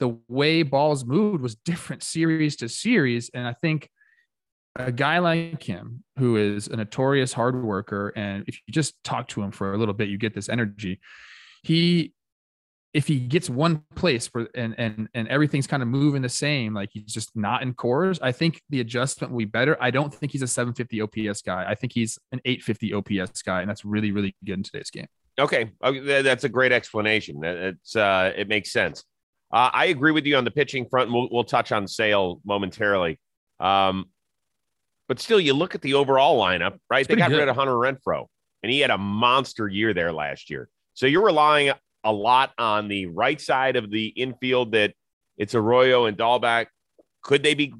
the 0.00 0.18
way 0.26 0.62
balls 0.62 1.04
moved 1.04 1.42
was 1.42 1.54
different 1.54 2.02
series 2.02 2.56
to 2.56 2.68
series. 2.68 3.30
And 3.34 3.46
I 3.46 3.52
think 3.52 3.90
a 4.74 4.90
guy 4.90 5.18
like 5.18 5.62
him, 5.62 6.02
who 6.18 6.36
is 6.36 6.66
a 6.66 6.76
notorious 6.76 7.34
hard 7.34 7.62
worker, 7.62 8.12
and 8.16 8.44
if 8.46 8.58
you 8.66 8.72
just 8.72 8.94
talk 9.04 9.28
to 9.28 9.42
him 9.42 9.50
for 9.50 9.74
a 9.74 9.78
little 9.78 9.94
bit, 9.94 10.08
you 10.08 10.16
get 10.16 10.34
this 10.34 10.48
energy. 10.48 11.00
He 11.62 12.14
if 12.92 13.06
he 13.06 13.20
gets 13.20 13.48
one 13.48 13.84
place 13.94 14.26
for 14.26 14.48
and 14.54 14.74
and 14.78 15.08
and 15.14 15.28
everything's 15.28 15.66
kind 15.66 15.82
of 15.82 15.88
moving 15.88 16.22
the 16.22 16.28
same, 16.28 16.74
like 16.74 16.90
he's 16.92 17.04
just 17.12 17.30
not 17.36 17.62
in 17.62 17.74
Coors, 17.74 18.18
I 18.20 18.32
think 18.32 18.62
the 18.68 18.80
adjustment 18.80 19.32
will 19.32 19.38
be 19.38 19.44
better. 19.44 19.76
I 19.80 19.90
don't 19.90 20.12
think 20.12 20.32
he's 20.32 20.42
a 20.42 20.48
750 20.48 21.00
OPS 21.02 21.42
guy. 21.42 21.64
I 21.68 21.74
think 21.74 21.92
he's 21.92 22.18
an 22.32 22.40
850 22.44 22.94
OPS 22.94 23.42
guy, 23.42 23.60
and 23.60 23.70
that's 23.70 23.84
really 23.84 24.10
really 24.10 24.34
good 24.44 24.58
in 24.58 24.62
today's 24.62 24.90
game. 24.90 25.06
Okay, 25.38 25.70
okay, 25.82 26.22
that's 26.22 26.44
a 26.44 26.48
great 26.48 26.72
explanation. 26.72 27.42
It's 27.44 27.94
uh, 27.94 28.32
it 28.36 28.48
makes 28.48 28.72
sense. 28.72 29.04
Uh, 29.52 29.70
I 29.72 29.86
agree 29.86 30.12
with 30.12 30.26
you 30.26 30.36
on 30.36 30.44
the 30.44 30.50
pitching 30.50 30.86
front. 30.88 31.08
and 31.08 31.14
We'll, 31.14 31.28
we'll 31.30 31.44
touch 31.44 31.72
on 31.72 31.88
Sale 31.88 32.40
momentarily. 32.44 33.18
Um, 33.58 34.06
but 35.08 35.18
still, 35.18 35.40
you 35.40 35.54
look 35.54 35.74
at 35.74 35.82
the 35.82 35.94
overall 35.94 36.40
lineup, 36.40 36.78
right? 36.88 37.06
They 37.06 37.16
got 37.16 37.30
good. 37.30 37.38
rid 37.38 37.48
of 37.48 37.56
Hunter 37.56 37.72
Renfroe, 37.72 38.26
and 38.62 38.70
he 38.70 38.80
had 38.80 38.90
a 38.90 38.98
monster 38.98 39.66
year 39.66 39.92
there 39.92 40.12
last 40.12 40.50
year. 40.50 40.68
So 40.94 41.06
you're 41.06 41.24
relying 41.24 41.72
a 42.04 42.12
lot 42.12 42.52
on 42.58 42.88
the 42.88 43.06
right 43.06 43.40
side 43.40 43.76
of 43.76 43.90
the 43.90 44.06
infield 44.06 44.72
that 44.72 44.94
it's 45.36 45.54
Arroyo 45.54 46.06
and 46.06 46.16
Dalbec. 46.16 46.66
Could 47.22 47.42
they 47.42 47.54
be 47.54 47.74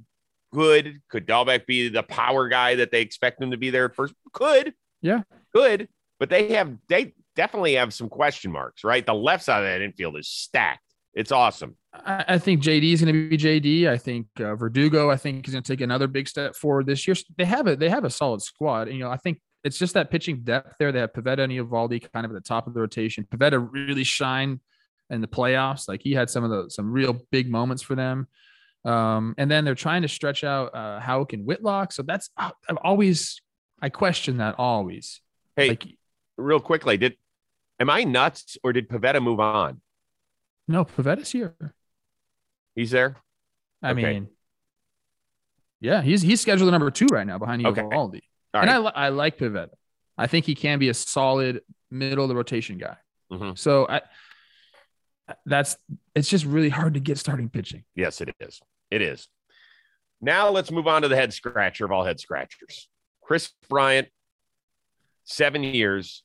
Good. 0.52 1.00
Could 1.08 1.26
Dalbec 1.26 1.66
be 1.66 1.88
the 1.88 2.02
power 2.02 2.48
guy 2.48 2.74
that 2.76 2.90
they 2.90 3.02
expect 3.02 3.40
him 3.40 3.52
to 3.52 3.56
be 3.56 3.70
there 3.70 3.84
at 3.84 3.94
first? 3.94 4.14
Could. 4.32 4.74
Yeah. 5.00 5.22
Could. 5.54 5.88
But 6.18 6.28
they 6.28 6.52
have 6.54 6.76
they 6.88 7.14
definitely 7.36 7.74
have 7.74 7.94
some 7.94 8.08
question 8.08 8.50
marks, 8.50 8.82
right? 8.84 9.04
The 9.04 9.14
left 9.14 9.44
side 9.44 9.62
of 9.62 9.68
that 9.68 9.80
infield 9.80 10.18
is 10.18 10.28
stacked. 10.28 10.82
It's 11.14 11.32
awesome. 11.32 11.76
I, 11.92 12.24
I 12.28 12.38
think 12.38 12.62
JD 12.62 12.92
is 12.92 13.02
going 13.02 13.14
to 13.14 13.28
be 13.28 13.36
JD. 13.36 13.88
I 13.88 13.96
think 13.96 14.26
uh, 14.38 14.54
Verdugo. 14.54 15.10
I 15.10 15.16
think 15.16 15.46
is 15.46 15.54
going 15.54 15.62
to 15.62 15.72
take 15.72 15.80
another 15.80 16.06
big 16.06 16.28
step 16.28 16.54
forward 16.54 16.86
this 16.86 17.06
year. 17.06 17.16
They 17.36 17.44
have 17.44 17.66
it. 17.66 17.78
They 17.78 17.88
have 17.88 18.04
a 18.04 18.10
solid 18.10 18.42
squad. 18.42 18.88
And, 18.88 18.96
you 18.96 19.04
know, 19.04 19.10
I 19.10 19.16
think 19.16 19.40
it's 19.64 19.78
just 19.78 19.94
that 19.94 20.10
pitching 20.10 20.40
depth 20.42 20.76
there. 20.78 20.90
They 20.92 21.00
have 21.00 21.12
Pivetta 21.12 21.40
and 21.40 21.52
Eovaldi 21.52 22.10
kind 22.12 22.24
of 22.24 22.32
at 22.32 22.34
the 22.34 22.40
top 22.48 22.66
of 22.66 22.74
the 22.74 22.80
rotation. 22.80 23.26
Pivetta 23.30 23.58
really 23.70 24.04
shined 24.04 24.60
in 25.10 25.20
the 25.20 25.26
playoffs. 25.28 25.88
Like 25.88 26.00
he 26.02 26.12
had 26.12 26.30
some 26.30 26.44
of 26.44 26.50
the 26.50 26.70
some 26.70 26.90
real 26.90 27.14
big 27.30 27.50
moments 27.50 27.82
for 27.82 27.94
them. 27.94 28.26
Um, 28.84 29.34
and 29.36 29.50
then 29.50 29.64
they're 29.66 29.74
trying 29.74 30.02
to 30.02 30.08
stretch 30.08 30.42
out 30.44 30.74
uh, 30.74 31.00
Houck 31.00 31.34
and 31.34 31.44
Whitlock. 31.44 31.92
So 31.92 32.02
that's 32.02 32.30
I've 32.36 32.52
always 32.82 33.40
I 33.82 33.88
question 33.90 34.38
that 34.38 34.54
always. 34.58 35.20
Hey, 35.56 35.70
Like 35.70 35.86
real 36.38 36.60
quickly, 36.60 36.96
did 36.96 37.16
am 37.78 37.90
I 37.90 38.04
nuts 38.04 38.56
or 38.62 38.72
did 38.72 38.88
Pivetta 38.88 39.22
move 39.22 39.40
on? 39.40 39.80
no, 40.68 40.84
Pivetta's 40.84 41.30
here. 41.32 41.54
He's 42.76 42.92
there. 42.92 43.16
I 43.82 43.90
Okay. 43.90 44.02
mean, 44.02 44.28
yeah, 45.80 46.00
he's 46.02 46.22
he's 46.22 46.40
scheduled 46.40 46.70
number 46.70 46.90
two 46.90 47.06
right 47.10 47.26
now 47.26 47.38
behind 47.38 47.66
Okay. 47.66 47.82
All 48.54 48.62
and 48.62 48.70
I, 48.70 48.78
right. 48.80 48.92
I 48.96 49.08
like 49.10 49.38
Pivetta. 49.38 49.70
I 50.18 50.26
think 50.26 50.44
he 50.46 50.54
can 50.54 50.78
be 50.78 50.88
a 50.88 50.94
solid 50.94 51.62
middle 51.90 52.24
of 52.24 52.28
the 52.28 52.36
rotation 52.36 52.78
guy. 52.78 52.96
Mhm. 53.32 53.56
So 53.56 53.86
I, 53.88 54.02
that's 55.46 55.76
it's 56.14 56.28
just 56.28 56.44
really 56.44 56.68
hard 56.68 56.94
to 56.94 57.00
get 57.00 57.18
starting 57.18 57.48
pitching. 57.48 57.84
Yes, 57.94 58.20
it 58.20 58.34
is. 58.40 58.60
It 58.90 59.02
is. 59.02 59.28
Now 60.20 60.50
let's 60.50 60.70
move 60.70 60.86
on 60.86 61.02
to 61.02 61.08
the 61.08 61.16
head 61.16 61.32
scratcher 61.32 61.84
of 61.84 61.92
all 61.92 62.04
head 62.04 62.20
scratchers. 62.20 62.88
Kris 63.22 63.52
Bryant, 63.68 64.08
seven 65.24 65.62
years, 65.62 66.22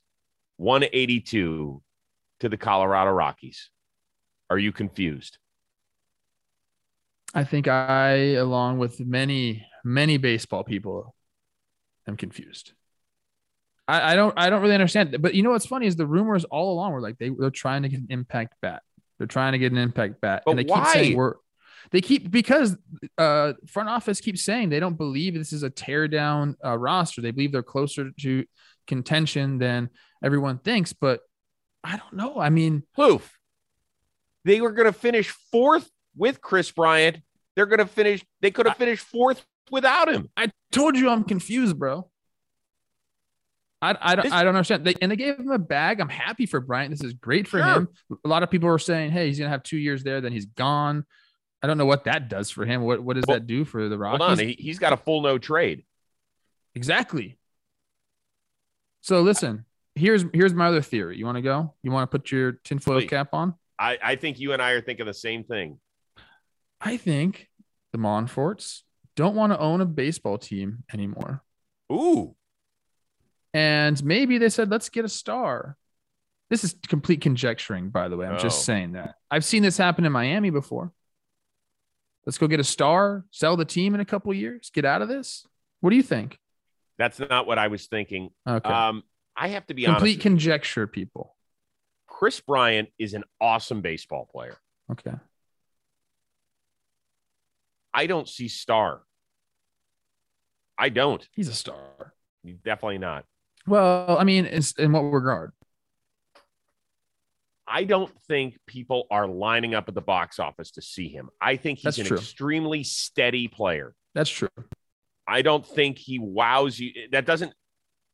182 0.58 1.82
to 2.42 2.50
the 2.50 2.58
Colorado 2.58 3.12
Rockies. 3.12 3.70
Are 4.50 4.58
you 4.58 4.72
confused? 4.72 5.38
I 7.34 7.44
think 7.44 7.68
I, 7.68 8.34
along 8.36 8.80
with 8.80 9.00
many 9.00 9.66
many 9.84 10.18
baseball 10.18 10.64
people, 10.64 11.15
am 12.08 12.18
confused. 12.18 12.74
I, 13.88 14.14
I 14.14 14.16
don't 14.16 14.34
I 14.38 14.50
don't 14.50 14.62
really 14.62 14.74
understand. 14.74 15.16
But 15.20 15.36
you 15.36 15.44
know 15.44 15.52
what's 15.52 15.66
funny 15.66 15.88
is 15.88 15.96
the 15.96 16.08
rumors 16.08 16.44
all 16.46 16.74
along 16.74 16.94
were 16.94 17.02
like 17.02 17.18
they 17.18 17.30
they're 17.30 17.50
trying 17.50 17.84
to 17.84 17.90
get 17.90 18.00
an 18.00 18.08
impact 18.10 18.56
bat. 18.62 18.82
They're 19.18 19.28
trying 19.28 19.54
to 19.54 19.58
get 19.60 19.72
an 19.72 19.78
impact 19.78 20.22
bat, 20.22 20.44
But 20.46 20.52
and 20.52 20.60
they 20.60 20.64
why? 20.64 20.84
keep 20.84 20.94
saying 20.94 21.16
we're. 21.18 21.36
They 21.92 22.02
keep 22.02 22.32
because 22.32 22.76
uh, 23.18 23.54
front 23.68 23.90
office 23.90 24.20
keeps 24.20 24.44
saying 24.44 24.70
they 24.70 24.80
don't 24.80 24.98
believe 24.98 25.36
this 25.36 25.54
is 25.54 25.62
a 25.62 25.70
tear 25.70 26.08
down 26.08 26.56
uh, 26.66 26.76
roster. 26.76 27.22
They 27.22 27.30
believe 27.30 27.52
they're 27.52 27.62
closer 27.62 28.10
to 28.22 28.46
contention 28.88 29.60
than 29.60 29.90
everyone 30.24 30.58
thinks. 30.58 30.94
But 30.94 31.22
I 31.84 31.98
don't 31.98 32.14
know. 32.14 32.40
I 32.40 32.50
mean, 32.50 32.84
Poof. 32.96 33.32
They 34.46 34.62
were 34.62 34.72
going 34.72 34.88
to 34.88 34.94
finish 34.94 35.30
fourth 35.52 35.90
with 36.16 36.42
Kris 36.42 36.72
Bryant. 36.72 37.18
They're 37.56 37.66
going 37.68 37.80
to 37.80 37.86
finish, 37.86 38.24
they 38.42 38.52
could 38.52 38.66
have 38.66 38.78
finished 38.78 39.06
fourth 39.06 39.44
without 39.72 40.12
him. 40.14 40.30
I 40.38 40.52
told 40.72 40.96
you 40.98 41.10
I'm 41.10 41.24
confused, 41.24 41.78
bro. 41.78 42.10
I, 43.82 43.96
I, 44.02 44.16
don't, 44.16 44.32
I 44.32 44.44
don't 44.44 44.56
understand. 44.56 44.84
They, 44.86 44.96
and 45.02 45.12
they 45.12 45.16
gave 45.16 45.38
him 45.38 45.52
a 45.52 45.60
bag. 45.60 46.00
I'm 46.00 46.10
happy 46.10 46.46
for 46.46 46.60
Bryant. 46.60 46.92
This 46.92 47.04
is 47.04 47.14
great 47.14 47.48
for 47.48 47.60
Sure. 47.60 47.66
him. 47.68 47.88
A 48.24 48.28
lot 48.28 48.42
of 48.42 48.50
people 48.50 48.70
are 48.70 48.80
saying, 48.80 49.12
hey, 49.12 49.28
he's 49.28 49.38
going 49.38 49.48
to 49.48 49.52
have 49.52 49.64
two 49.64 49.78
years 49.78 50.04
there, 50.04 50.22
then 50.22 50.32
he's 50.32 50.46
gone. 50.48 51.06
I 51.62 51.68
don't 51.68 51.78
know 51.78 51.86
what 51.86 52.06
that 52.06 52.28
does 52.30 52.50
for 52.50 52.66
him. 52.66 52.82
What, 52.84 53.02
what 53.04 53.16
does 53.16 53.26
Well, 53.28 53.38
that 53.38 53.48
do 53.48 53.64
for 53.66 53.84
the 53.90 53.98
Hold 53.98 54.20
Rockies? 54.22 54.40
on. 54.40 54.40
He, 54.40 54.54
he's 54.58 54.80
got 54.80 54.94
a 54.94 54.98
full 54.98 55.22
no 55.22 55.38
trade. 55.38 55.84
Exactly. 56.74 57.38
So 59.02 59.22
listen, 59.22 59.66
here's 59.94 60.26
here's 60.34 60.54
my 60.54 60.68
other 60.68 60.82
theory. 60.82 61.18
You 61.18 61.26
want 61.26 61.38
to 61.38 61.42
go? 61.44 61.74
You 61.84 61.92
want 61.92 62.10
to 62.10 62.18
put 62.18 62.32
your 62.32 62.54
tinfoil 62.54 63.02
Please. 63.02 63.10
cap 63.10 63.30
on? 63.34 63.54
I, 63.78 63.98
I 64.04 64.16
think 64.16 64.40
you 64.40 64.54
and 64.54 64.62
I 64.62 64.72
are 64.72 64.82
thinking 64.82 65.06
the 65.06 65.14
same 65.14 65.44
thing. 65.44 65.80
I 66.82 66.98
think 66.98 67.50
the 67.94 67.98
Monforts 68.00 68.82
don't 69.16 69.36
want 69.36 69.54
to 69.54 69.60
own 69.60 69.82
a 69.82 69.86
baseball 69.86 70.38
team 70.38 70.84
anymore. 70.94 71.42
Ooh. 71.92 72.36
And 73.54 74.04
maybe 74.04 74.38
they 74.38 74.50
said, 74.50 74.70
let's 74.70 74.90
get 74.90 75.06
a 75.06 75.10
star. 75.10 75.78
This 76.50 76.64
is 76.64 76.76
complete 76.88 77.22
conjecturing, 77.22 77.90
by 77.90 78.08
the 78.10 78.18
way. 78.18 78.28
I'm 78.28 78.36
Oh. 78.36 78.40
just 78.40 78.66
saying 78.66 78.94
that. 78.94 79.16
I've 79.32 79.46
seen 79.46 79.64
this 79.64 79.78
happen 79.78 80.06
in 80.06 80.12
Miami 80.12 80.50
before. 80.50 80.92
Let's 82.26 82.38
go 82.38 82.48
get 82.48 82.60
a 82.60 82.64
star, 82.64 83.24
sell 83.32 83.56
the 83.56 83.66
team 83.66 83.94
in 83.94 84.02
a 84.02 84.06
couple 84.06 84.34
years, 84.34 84.70
get 84.74 84.84
out 84.84 85.02
of 85.02 85.08
this. 85.08 85.46
What 85.80 85.92
do 85.92 85.96
you 85.96 86.04
think? 86.04 86.40
That's 86.98 87.20
not 87.20 87.46
what 87.46 87.58
I 87.60 87.68
was 87.68 87.86
thinking. 87.88 88.32
Okay. 88.48 88.70
Um, 88.70 89.04
I 89.36 89.50
have 89.50 89.66
to 89.68 89.74
be 89.74 89.84
complete 89.84 90.14
honest. 90.14 90.22
conjecture, 90.22 90.88
people. 90.88 91.36
Kris 92.08 92.40
Bryant 92.40 92.90
is 92.98 93.14
an 93.14 93.24
awesome 93.42 93.82
baseball 93.82 94.28
player. 94.32 94.58
Okay. 94.92 95.14
I 97.96 98.08
don't 98.08 98.28
see 98.28 98.50
star. 98.50 99.02
I 100.78 100.90
don't. 100.90 101.26
He's 101.32 101.48
a 101.48 101.54
star. 101.54 102.14
Definitely 102.66 102.98
not. 102.98 103.24
Well, 103.66 104.18
I 104.20 104.26
mean, 104.26 104.46
in 104.78 104.92
what 104.92 105.02
regard? 105.04 105.54
I 107.66 107.86
don't 107.86 108.12
think 108.28 108.60
people 108.68 109.08
are 109.10 109.28
lining 109.28 109.74
up 109.74 109.88
at 109.88 109.96
the 109.96 110.02
box 110.02 110.40
office 110.40 110.72
to 110.72 110.82
see 110.82 111.08
him. 111.08 111.30
I 111.42 111.56
think 111.56 111.80
he's 111.80 111.84
That's 111.96 111.98
an 112.00 112.06
true. 112.06 112.18
extremely 112.18 112.84
steady 112.84 113.48
player. 113.48 113.96
That's 114.14 114.30
true. 114.30 114.50
I 115.28 115.42
don't 115.42 115.66
think 115.66 115.98
he 115.98 116.20
wows 116.20 116.78
you. 116.78 116.92
That 117.12 117.26
doesn't, 117.26 117.54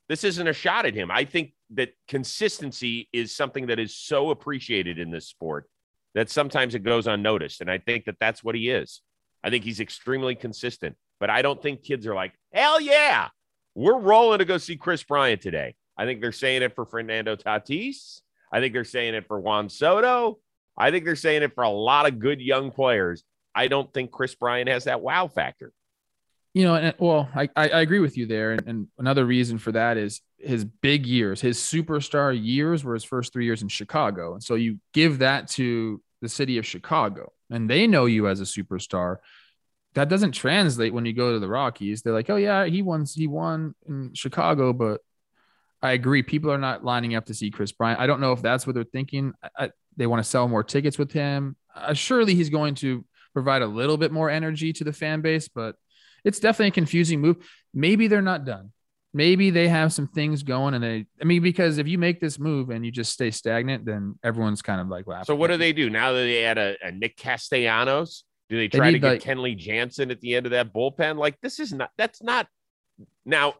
this 0.07 0.23
isn't 0.23 0.47
a 0.47 0.53
shot 0.53 0.85
at 0.85 0.93
him. 0.93 1.09
I 1.11 1.25
think 1.25 1.53
that 1.71 1.89
consistency 2.07 3.09
is 3.11 3.35
something 3.35 3.67
that 3.67 3.79
is 3.79 3.95
so 3.95 4.29
appreciated 4.29 4.99
in 4.99 5.09
this 5.09 5.27
sport 5.27 5.67
that 6.13 6.29
sometimes 6.29 6.75
it 6.75 6.83
goes 6.83 7.07
unnoticed. 7.07 7.61
And 7.61 7.69
I 7.69 7.79
think 7.79 8.05
that 8.05 8.15
that's 8.19 8.43
what 8.43 8.55
he 8.55 8.69
is. 8.69 9.01
I 9.43 9.49
think 9.49 9.63
he's 9.63 9.79
extremely 9.79 10.35
consistent, 10.35 10.95
but 11.19 11.29
I 11.29 11.41
don't 11.41 11.61
think 11.61 11.83
kids 11.83 12.05
are 12.07 12.15
like, 12.15 12.33
hell 12.53 12.79
yeah, 12.79 13.29
we're 13.75 13.99
rolling 13.99 14.39
to 14.39 14.45
go 14.45 14.57
see 14.57 14.77
Kris 14.77 15.03
Bryant 15.03 15.41
today. 15.41 15.75
I 15.97 16.05
think 16.05 16.21
they're 16.21 16.31
saying 16.31 16.61
it 16.61 16.75
for 16.75 16.85
Fernando 16.85 17.35
Tatis. 17.35 18.21
I 18.51 18.59
think 18.59 18.73
they're 18.73 18.83
saying 18.83 19.13
it 19.13 19.27
for 19.27 19.39
Juan 19.39 19.69
Soto. 19.69 20.39
I 20.77 20.91
think 20.91 21.05
they're 21.05 21.15
saying 21.15 21.43
it 21.43 21.53
for 21.53 21.63
a 21.63 21.69
lot 21.69 22.07
of 22.07 22.19
good 22.19 22.41
young 22.41 22.71
players. 22.71 23.23
I 23.53 23.67
don't 23.67 23.93
think 23.93 24.11
Kris 24.11 24.35
Bryant 24.35 24.69
has 24.69 24.85
that 24.85 25.01
wow 25.01 25.27
factor. 25.27 25.71
You 26.53 26.65
know, 26.65 26.75
and 26.75 26.87
uh, 26.87 26.93
well, 26.99 27.29
I, 27.33 27.49
I 27.55 27.69
I 27.69 27.81
agree 27.81 27.99
with 27.99 28.17
you 28.17 28.25
there. 28.25 28.51
And, 28.51 28.67
and 28.67 28.87
another 28.97 29.25
reason 29.25 29.57
for 29.57 29.71
that 29.71 29.97
is 29.97 30.21
his 30.37 30.65
big 30.65 31.05
years, 31.05 31.39
his 31.39 31.57
superstar 31.57 32.37
years 32.37 32.83
were 32.83 32.93
his 32.93 33.03
first 33.03 33.31
three 33.31 33.45
years 33.45 33.61
in 33.61 33.69
Chicago. 33.69 34.33
And 34.33 34.43
so 34.43 34.55
you 34.55 34.79
give 34.93 35.19
that 35.19 35.47
to 35.51 36.01
the 36.21 36.29
city 36.29 36.57
of 36.57 36.65
Chicago 36.65 37.31
and 37.49 37.69
they 37.69 37.87
know 37.87 38.05
you 38.05 38.27
as 38.27 38.39
a 38.39 38.45
superstar. 38.45 39.17
That 39.93 40.07
doesn't 40.07 40.31
translate 40.31 40.93
when 40.93 41.05
you 41.05 41.13
go 41.13 41.33
to 41.33 41.39
the 41.39 41.49
Rockies. 41.49 42.01
They're 42.01 42.13
like, 42.13 42.29
oh 42.29 42.37
yeah, 42.37 42.65
he 42.65 42.81
won, 42.81 43.05
he 43.13 43.27
won 43.27 43.75
in 43.87 44.13
Chicago, 44.13 44.71
but 44.71 45.01
I 45.81 45.91
agree. 45.91 46.23
People 46.23 46.51
are 46.51 46.57
not 46.57 46.85
lining 46.85 47.15
up 47.15 47.25
to 47.25 47.33
see 47.33 47.51
Kris 47.51 47.71
Bryant. 47.71 47.99
I 47.99 48.07
don't 48.07 48.21
know 48.21 48.31
if 48.31 48.41
that's 48.41 48.65
what 48.65 48.75
they're 48.75 48.83
thinking. 48.83 49.33
I, 49.57 49.71
they 49.97 50.07
want 50.07 50.23
to 50.23 50.29
sell 50.29 50.47
more 50.47 50.63
tickets 50.63 50.97
with 50.97 51.11
him. 51.11 51.57
Uh, 51.75 51.93
surely 51.93 52.35
he's 52.35 52.49
going 52.49 52.75
to 52.75 53.03
provide 53.33 53.61
a 53.61 53.67
little 53.67 53.97
bit 53.97 54.11
more 54.11 54.29
energy 54.29 54.71
to 54.73 54.83
the 54.83 54.93
fan 54.93 55.21
base, 55.21 55.47
but 55.47 55.75
it's 56.23 56.39
definitely 56.39 56.67
a 56.67 56.71
confusing 56.71 57.19
move. 57.19 57.37
Maybe 57.73 58.07
they're 58.07 58.21
not 58.21 58.45
done. 58.45 58.71
Maybe 59.13 59.49
they 59.49 59.67
have 59.67 59.91
some 59.91 60.07
things 60.07 60.41
going 60.43 60.73
and 60.73 60.81
they, 60.83 61.05
I 61.21 61.25
mean, 61.25 61.41
because 61.41 61.77
if 61.77 61.87
you 61.87 61.97
make 61.97 62.21
this 62.21 62.39
move 62.39 62.69
and 62.69 62.85
you 62.85 62.91
just 62.91 63.11
stay 63.11 63.29
stagnant, 63.29 63.85
then 63.85 64.17
everyone's 64.23 64.61
kind 64.61 64.79
of 64.79 64.87
like 64.87 65.05
laughing. 65.05 65.25
So 65.25 65.35
what 65.35 65.47
do 65.47 65.57
they 65.57 65.73
do 65.73 65.89
now 65.89 66.13
that 66.13 66.19
they 66.19 66.45
add 66.45 66.57
a, 66.57 66.75
a 66.81 66.91
Nick 66.91 67.17
Castellanos? 67.17 68.23
Do 68.49 68.55
they 68.57 68.67
They 68.67 68.77
try 68.77 68.91
to 68.91 68.99
get 68.99 69.07
like- 69.07 69.21
Kenley 69.21 69.57
Jansen 69.57 70.11
at 70.11 70.21
the 70.21 70.35
end 70.35 70.45
of 70.45 70.51
that 70.51 70.73
bullpen? 70.73 71.17
Like 71.17 71.39
this 71.41 71.59
is 71.59 71.73
not. 71.73 71.89
That's 71.97 72.23
not. 72.23 72.47
Now, 73.25 73.55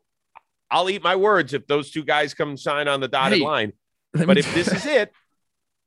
I'll 0.69 0.89
eat 0.89 1.03
my 1.03 1.17
words 1.17 1.53
if 1.53 1.67
those 1.67 1.91
two 1.91 2.03
guys 2.05 2.33
come 2.33 2.55
sign 2.55 2.87
on 2.87 3.01
the 3.01 3.07
dotted 3.09 3.39
Hey, 3.39 3.43
line. 3.43 3.73
But 4.13 4.37
if 4.37 4.53
this 4.53 4.69
is 4.69 4.85
it, 4.85 5.11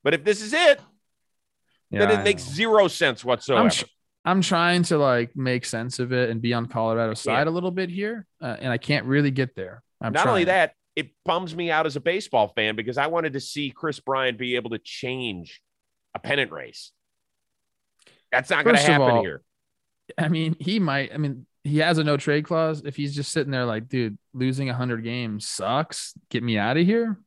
but 0.02 0.12
if 0.12 0.24
this 0.24 0.42
is 0.42 0.52
it, 0.52 0.78
then 1.90 2.08
Yeah, 2.10 2.16
I 2.16 2.20
it 2.20 2.24
makes 2.24 2.46
know. 2.46 2.52
zero 2.52 2.88
sense 2.88 3.24
whatsoever. 3.24 3.68
I'm, 3.68 3.70
I'm 4.24 4.40
trying 4.40 4.84
to 4.84 4.98
like 4.98 5.36
make 5.36 5.66
sense 5.66 5.98
of 5.98 6.12
it 6.12 6.30
and 6.30 6.40
be 6.40 6.54
on 6.54 6.66
Colorado's 6.66 7.20
side 7.20 7.38
can't. 7.38 7.48
a 7.48 7.52
little 7.52 7.70
bit 7.70 7.90
here, 7.90 8.26
uh, 8.40 8.56
and 8.58 8.72
I 8.72 8.78
can't 8.78 9.06
really 9.06 9.30
get 9.30 9.54
there. 9.54 9.82
I'm 10.00 10.12
Not 10.12 10.26
only 10.26 10.44
that, 10.44 10.74
it 10.96 11.10
bums 11.24 11.54
me 11.54 11.70
out 11.70 11.86
as 11.86 11.96
a 11.96 12.00
baseball 12.00 12.48
fan 12.48 12.76
because 12.76 12.98
I 12.98 13.08
wanted 13.08 13.34
to 13.34 13.40
see 13.40 13.70
Kris 13.70 14.00
Bryant 14.00 14.38
be 14.38 14.56
able 14.56 14.70
to 14.70 14.78
change 14.78 15.60
a 16.14 16.18
pennant 16.18 16.52
race. 16.52 16.92
That's 18.30 18.50
not 18.50 18.64
going 18.64 18.76
to 18.76 18.82
happen 18.82 19.10
all, 19.10 19.22
here. 19.22 19.42
I 20.18 20.28
mean, 20.28 20.56
he 20.58 20.78
might. 20.78 21.12
I 21.12 21.18
mean, 21.18 21.46
he 21.62 21.78
has 21.78 21.98
a 21.98 22.04
no 22.04 22.16
trade 22.16 22.44
clause. 22.44 22.82
If 22.84 22.96
he's 22.96 23.14
just 23.14 23.32
sitting 23.32 23.50
there 23.50 23.64
like, 23.64 23.88
dude, 23.88 24.18
losing 24.32 24.68
100 24.68 25.02
games 25.02 25.46
sucks. 25.48 26.14
Get 26.30 26.42
me 26.42 26.58
out 26.58 26.76
of 26.76 26.86
here. 26.86 27.18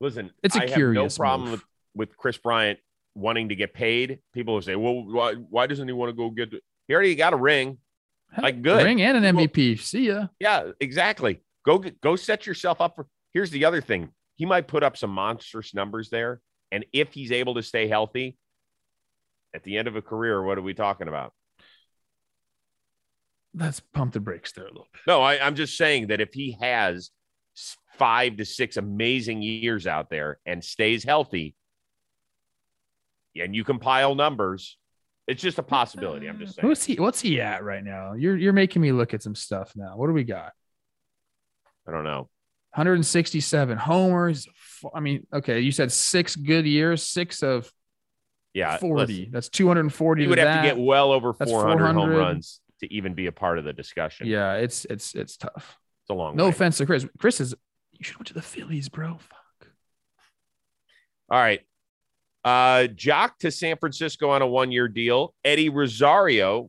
Listen, 0.00 0.30
It's 0.42 0.56
a 0.56 0.58
I 0.58 0.62
have 0.62 0.70
no 0.70 0.76
curious 0.76 1.18
problem 1.18 1.50
with, 1.50 1.62
with 1.94 2.16
Kris 2.16 2.36
Bryant 2.36 2.78
wanting 3.14 3.48
to 3.50 3.56
get 3.56 3.74
paid. 3.74 4.20
People 4.32 4.54
will 4.54 4.62
say, 4.62 4.76
"Well, 4.76 5.04
why, 5.04 5.34
why 5.34 5.66
doesn't 5.66 5.86
he 5.86 5.92
want 5.92 6.10
to 6.10 6.14
go 6.14 6.30
get?" 6.30 6.50
The... 6.50 6.60
He 6.88 6.94
already 6.94 7.14
got 7.14 7.32
a 7.32 7.36
ring. 7.36 7.78
Like 8.36 8.62
good 8.62 8.84
ring 8.84 9.00
and 9.00 9.24
an 9.24 9.36
MVP. 9.36 9.80
See 9.80 10.08
ya. 10.08 10.26
Yeah, 10.40 10.72
exactly. 10.80 11.40
Go 11.64 11.78
go 11.78 12.16
set 12.16 12.46
yourself 12.46 12.80
up 12.80 12.96
for. 12.96 13.06
Here's 13.32 13.50
the 13.50 13.64
other 13.64 13.80
thing. 13.80 14.10
He 14.36 14.44
might 14.44 14.66
put 14.66 14.82
up 14.82 14.96
some 14.96 15.10
monstrous 15.10 15.74
numbers 15.74 16.10
there, 16.10 16.40
and 16.72 16.84
if 16.92 17.12
he's 17.12 17.30
able 17.30 17.54
to 17.54 17.62
stay 17.62 17.86
healthy, 17.86 18.36
at 19.54 19.62
the 19.62 19.78
end 19.78 19.88
of 19.88 19.96
a 19.96 20.02
career, 20.02 20.42
what 20.42 20.58
are 20.58 20.62
we 20.62 20.74
talking 20.74 21.08
about? 21.08 21.32
Let's 23.54 23.78
pump 23.78 24.12
the 24.12 24.20
brakes 24.20 24.52
there 24.52 24.64
a 24.64 24.68
little 24.68 24.88
bit. 24.92 25.02
No, 25.06 25.22
I, 25.22 25.38
I'm 25.38 25.54
just 25.54 25.76
saying 25.76 26.08
that 26.08 26.20
if 26.20 26.34
he 26.34 26.56
has 26.60 27.10
five 27.96 28.36
to 28.38 28.44
six 28.44 28.76
amazing 28.76 29.42
years 29.42 29.86
out 29.86 30.10
there 30.10 30.40
and 30.44 30.62
stays 30.62 31.04
healthy, 31.04 31.54
and 33.36 33.54
you 33.54 33.64
compile 33.64 34.14
numbers, 34.14 34.76
it's 35.26 35.42
just 35.42 35.58
a 35.58 35.62
possibility. 35.62 36.26
I'm 36.26 36.38
just 36.38 36.56
saying. 36.56 36.68
Who's 36.68 36.84
he? 36.84 36.96
What's 36.96 37.20
he 37.20 37.40
at 37.40 37.64
right 37.64 37.82
now? 37.82 38.12
You're 38.12 38.36
you're 38.36 38.52
making 38.52 38.82
me 38.82 38.92
look 38.92 39.14
at 39.14 39.22
some 39.22 39.34
stuff 39.34 39.72
now. 39.74 39.96
What 39.96 40.06
do 40.06 40.12
we 40.12 40.24
got? 40.24 40.52
I 41.86 41.92
don't 41.92 42.04
know. 42.04 42.28
167 42.74 43.78
homers. 43.78 44.48
I 44.94 45.00
mean, 45.00 45.26
okay, 45.32 45.60
you 45.60 45.70
said 45.70 45.92
six 45.92 46.34
good 46.34 46.66
years, 46.66 47.02
six 47.02 47.42
of 47.42 47.72
yeah 48.52 48.76
40. 48.78 49.12
Listen, 49.12 49.32
That's 49.32 49.48
240. 49.48 50.22
You 50.22 50.28
would 50.28 50.38
have 50.38 50.46
that. 50.46 50.62
to 50.62 50.68
get 50.68 50.78
well 50.78 51.12
over 51.12 51.32
400, 51.32 51.78
400, 51.78 51.92
home 51.94 52.10
runs 52.10 52.60
to 52.80 52.92
even 52.92 53.14
be 53.14 53.26
a 53.26 53.32
part 53.32 53.58
of 53.58 53.64
the 53.64 53.72
discussion. 53.72 54.26
Yeah, 54.26 54.54
it's 54.54 54.84
it's 54.86 55.14
it's 55.14 55.36
tough. 55.36 55.78
It's 56.02 56.10
a 56.10 56.14
long. 56.14 56.36
No 56.36 56.44
way. 56.44 56.50
offense 56.50 56.78
to 56.78 56.86
Chris. 56.86 57.06
Chris 57.18 57.40
is. 57.40 57.54
You 57.92 58.04
should 58.04 58.18
go 58.18 58.24
to 58.24 58.34
the 58.34 58.42
Phillies, 58.42 58.88
bro. 58.88 59.18
Fuck. 59.18 59.68
All 61.30 61.38
right. 61.38 61.60
Uh, 62.44 62.88
Joc 62.94 63.38
to 63.40 63.50
San 63.50 63.76
Francisco 63.78 64.28
on 64.30 64.42
a 64.42 64.46
one-year 64.46 64.88
deal. 64.88 65.34
Eddie 65.44 65.70
Rosario 65.70 66.68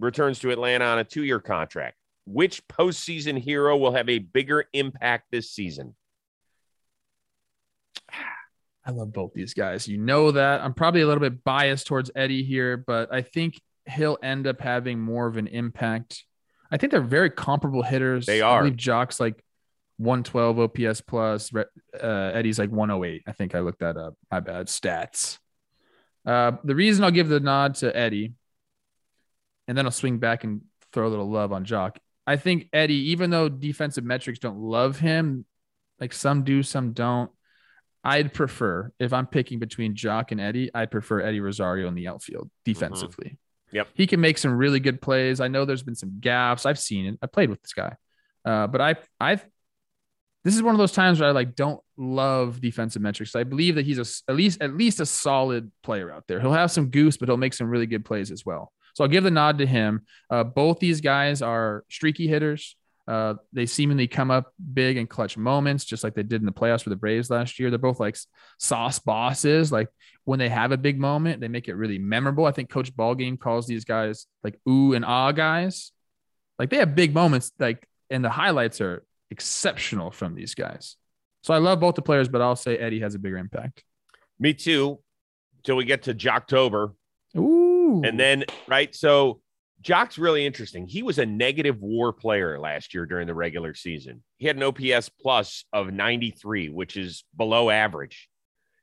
returns 0.00 0.40
to 0.40 0.50
Atlanta 0.50 0.84
on 0.84 0.98
a 0.98 1.04
two-year 1.04 1.40
contract. 1.40 1.96
Which 2.26 2.66
postseason 2.66 3.38
hero 3.38 3.76
will 3.76 3.92
have 3.92 4.08
a 4.08 4.18
bigger 4.18 4.64
impact 4.72 5.26
this 5.30 5.50
season? 5.50 5.94
I 8.86 8.90
love 8.90 9.12
both 9.12 9.32
these 9.34 9.54
guys. 9.54 9.88
You 9.88 9.98
know 9.98 10.32
that. 10.32 10.60
I'm 10.60 10.74
probably 10.74 11.00
a 11.00 11.06
little 11.06 11.20
bit 11.20 11.42
biased 11.44 11.86
towards 11.86 12.10
Eddie 12.14 12.42
here, 12.42 12.76
but 12.76 13.12
I 13.12 13.22
think 13.22 13.60
he'll 13.86 14.18
end 14.22 14.46
up 14.46 14.60
having 14.60 15.00
more 15.00 15.26
of 15.26 15.36
an 15.36 15.46
impact. 15.46 16.24
I 16.70 16.76
think 16.76 16.90
they're 16.90 17.00
very 17.00 17.30
comparable 17.30 17.82
hitters. 17.82 18.26
They 18.26 18.40
are. 18.40 18.58
I 18.58 18.62
believe 18.62 18.76
Joc's 18.76 19.20
like 19.20 19.42
112 19.98 20.58
OPS 20.58 21.00
plus. 21.00 21.52
Uh, 21.54 22.06
Eddie's 22.34 22.58
like 22.58 22.70
108. 22.70 23.22
I 23.26 23.32
think 23.32 23.54
I 23.54 23.60
looked 23.60 23.80
that 23.80 23.96
up. 23.96 24.14
My 24.30 24.40
bad. 24.40 24.66
Stats. 24.66 25.38
Uh, 26.26 26.52
the 26.64 26.74
reason 26.74 27.04
I'll 27.04 27.10
give 27.10 27.28
the 27.28 27.40
nod 27.40 27.76
to 27.76 27.94
Eddie, 27.94 28.32
and 29.68 29.76
then 29.76 29.84
I'll 29.84 29.92
swing 29.92 30.18
back 30.18 30.44
and 30.44 30.62
throw 30.92 31.06
a 31.06 31.10
little 31.10 31.30
love 31.30 31.52
on 31.52 31.64
Joc. 31.64 31.96
I 32.26 32.36
think 32.36 32.68
Eddie, 32.72 33.10
even 33.10 33.30
though 33.30 33.48
defensive 33.48 34.04
metrics 34.04 34.38
don't 34.38 34.58
love 34.58 34.98
him, 34.98 35.44
like 36.00 36.12
some 36.12 36.42
do, 36.44 36.62
some 36.62 36.92
don't. 36.92 37.30
I'd 38.02 38.34
prefer 38.34 38.92
if 38.98 39.12
I'm 39.12 39.26
picking 39.26 39.58
between 39.58 39.94
Joc 39.94 40.30
and 40.30 40.40
Eddie, 40.40 40.70
I'd 40.74 40.90
prefer 40.90 41.20
Eddie 41.20 41.40
Rosario 41.40 41.88
in 41.88 41.94
the 41.94 42.08
outfield 42.08 42.50
defensively. 42.64 43.26
Mm-hmm. 43.26 43.76
Yep. 43.76 43.88
He 43.94 44.06
can 44.06 44.20
make 44.20 44.38
some 44.38 44.56
really 44.56 44.78
good 44.78 45.00
plays. 45.00 45.40
I 45.40 45.48
know 45.48 45.64
there's 45.64 45.82
been 45.82 45.94
some 45.94 46.18
gaps. 46.20 46.64
I've 46.64 46.78
seen 46.78 47.06
it. 47.06 47.18
I 47.22 47.26
played 47.26 47.50
with 47.50 47.62
this 47.62 47.72
guy. 47.72 47.96
Uh, 48.44 48.66
but 48.66 48.80
I 48.80 48.96
I 49.18 49.40
this 50.44 50.54
is 50.54 50.62
one 50.62 50.74
of 50.74 50.78
those 50.78 50.92
times 50.92 51.20
where 51.20 51.30
I 51.30 51.32
like 51.32 51.54
don't 51.54 51.80
love 51.96 52.60
defensive 52.60 53.00
metrics. 53.00 53.34
I 53.34 53.44
believe 53.44 53.76
that 53.76 53.86
he's 53.86 53.98
a, 53.98 54.30
at 54.30 54.36
least 54.36 54.60
at 54.60 54.76
least 54.76 55.00
a 55.00 55.06
solid 55.06 55.72
player 55.82 56.12
out 56.12 56.24
there. 56.28 56.38
He'll 56.38 56.52
have 56.52 56.70
some 56.70 56.90
goose, 56.90 57.16
but 57.16 57.28
he'll 57.28 57.38
make 57.38 57.54
some 57.54 57.68
really 57.68 57.86
good 57.86 58.04
plays 58.04 58.30
as 58.30 58.44
well. 58.44 58.70
So 58.94 59.04
I'll 59.04 59.10
give 59.10 59.24
the 59.24 59.30
nod 59.30 59.58
to 59.58 59.66
him. 59.66 60.02
Uh, 60.30 60.44
both 60.44 60.78
these 60.78 61.00
guys 61.00 61.42
are 61.42 61.84
streaky 61.88 62.28
hitters. 62.28 62.76
Uh, 63.06 63.34
they 63.52 63.66
seemingly 63.66 64.06
come 64.06 64.30
up 64.30 64.52
big 64.72 64.96
and 64.96 65.08
clutch 65.08 65.36
moments, 65.36 65.84
just 65.84 66.04
like 66.04 66.14
they 66.14 66.22
did 66.22 66.40
in 66.40 66.46
the 66.46 66.52
playoffs 66.52 66.82
for 66.82 66.90
the 66.90 66.96
Braves 66.96 67.28
last 67.30 67.58
year. 67.58 67.70
They're 67.70 67.78
both 67.78 68.00
like 68.00 68.16
sauce 68.58 68.98
bosses. 68.98 69.72
Like 69.72 69.88
when 70.24 70.38
they 70.38 70.48
have 70.48 70.72
a 70.72 70.78
big 70.78 70.98
moment, 70.98 71.40
they 71.40 71.48
make 71.48 71.68
it 71.68 71.74
really 71.74 71.98
memorable. 71.98 72.46
I 72.46 72.52
think 72.52 72.70
Coach 72.70 72.94
Ballgame 72.94 73.38
calls 73.38 73.66
these 73.66 73.84
guys 73.84 74.26
like 74.42 74.58
ooh 74.68 74.92
and 74.94 75.04
ah 75.04 75.32
guys. 75.32 75.92
Like 76.58 76.70
they 76.70 76.78
have 76.78 76.94
big 76.94 77.14
moments, 77.14 77.50
like 77.58 77.86
and 78.10 78.24
the 78.24 78.30
highlights 78.30 78.80
are 78.80 79.04
exceptional 79.30 80.10
from 80.10 80.34
these 80.34 80.54
guys. 80.54 80.96
So 81.42 81.52
I 81.54 81.58
love 81.58 81.80
both 81.80 81.94
the 81.94 82.02
players, 82.02 82.28
but 82.28 82.40
I'll 82.40 82.56
say 82.56 82.76
Eddie 82.78 83.00
has 83.00 83.14
a 83.14 83.18
bigger 83.18 83.36
impact. 83.36 83.84
Me 84.38 84.54
too. 84.54 85.00
Till 85.62 85.76
we 85.76 85.84
get 85.84 86.02
to 86.04 86.14
Joctober. 86.14 86.94
Ooh. 87.36 88.02
And 88.04 88.18
then 88.18 88.44
right, 88.68 88.94
so 88.94 89.40
Joc's 89.82 90.16
really 90.18 90.46
interesting. 90.46 90.86
He 90.86 91.02
was 91.02 91.18
a 91.18 91.26
negative 91.26 91.80
war 91.80 92.12
player 92.12 92.58
last 92.58 92.94
year 92.94 93.04
during 93.06 93.26
the 93.26 93.34
regular 93.34 93.74
season. 93.74 94.22
He 94.38 94.46
had 94.46 94.56
an 94.56 94.62
OPS 94.62 95.10
plus 95.20 95.64
of 95.72 95.92
93, 95.92 96.70
which 96.70 96.96
is 96.96 97.24
below 97.36 97.68
average. 97.70 98.28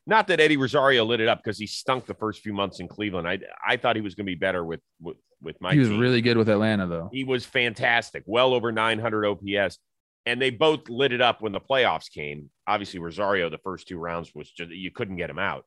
Not 0.05 0.27
that 0.27 0.39
Eddie 0.39 0.57
Rosario 0.57 1.05
lit 1.05 1.19
it 1.21 1.27
up 1.27 1.39
because 1.43 1.57
he 1.57 1.67
stunk 1.67 2.05
the 2.05 2.13
first 2.15 2.41
few 2.41 2.53
months 2.53 2.79
in 2.79 2.87
Cleveland. 2.87 3.27
I 3.27 3.39
I 3.65 3.77
thought 3.77 3.95
he 3.95 4.01
was 4.01 4.15
going 4.15 4.25
to 4.25 4.31
be 4.31 4.35
better 4.35 4.63
with 4.63 4.81
with, 4.99 5.17
with 5.41 5.59
my 5.61 5.73
He 5.73 5.79
was 5.79 5.89
team. 5.89 5.99
really 5.99 6.21
good 6.21 6.37
with 6.37 6.49
Atlanta 6.49 6.87
though. 6.87 7.09
He 7.11 7.23
was 7.23 7.45
fantastic, 7.45 8.23
well 8.25 8.53
over 8.53 8.71
900 8.71 9.25
OPS. 9.25 9.77
And 10.25 10.41
they 10.41 10.51
both 10.51 10.87
lit 10.89 11.13
it 11.13 11.21
up 11.21 11.41
when 11.41 11.51
the 11.51 11.59
playoffs 11.59 12.11
came. 12.11 12.49
Obviously, 12.67 12.99
Rosario, 12.99 13.49
the 13.49 13.57
first 13.57 13.87
two 13.87 13.97
rounds 13.97 14.33
was 14.35 14.51
just 14.51 14.71
you 14.71 14.91
couldn't 14.91 15.17
get 15.17 15.29
him 15.29 15.39
out. 15.39 15.65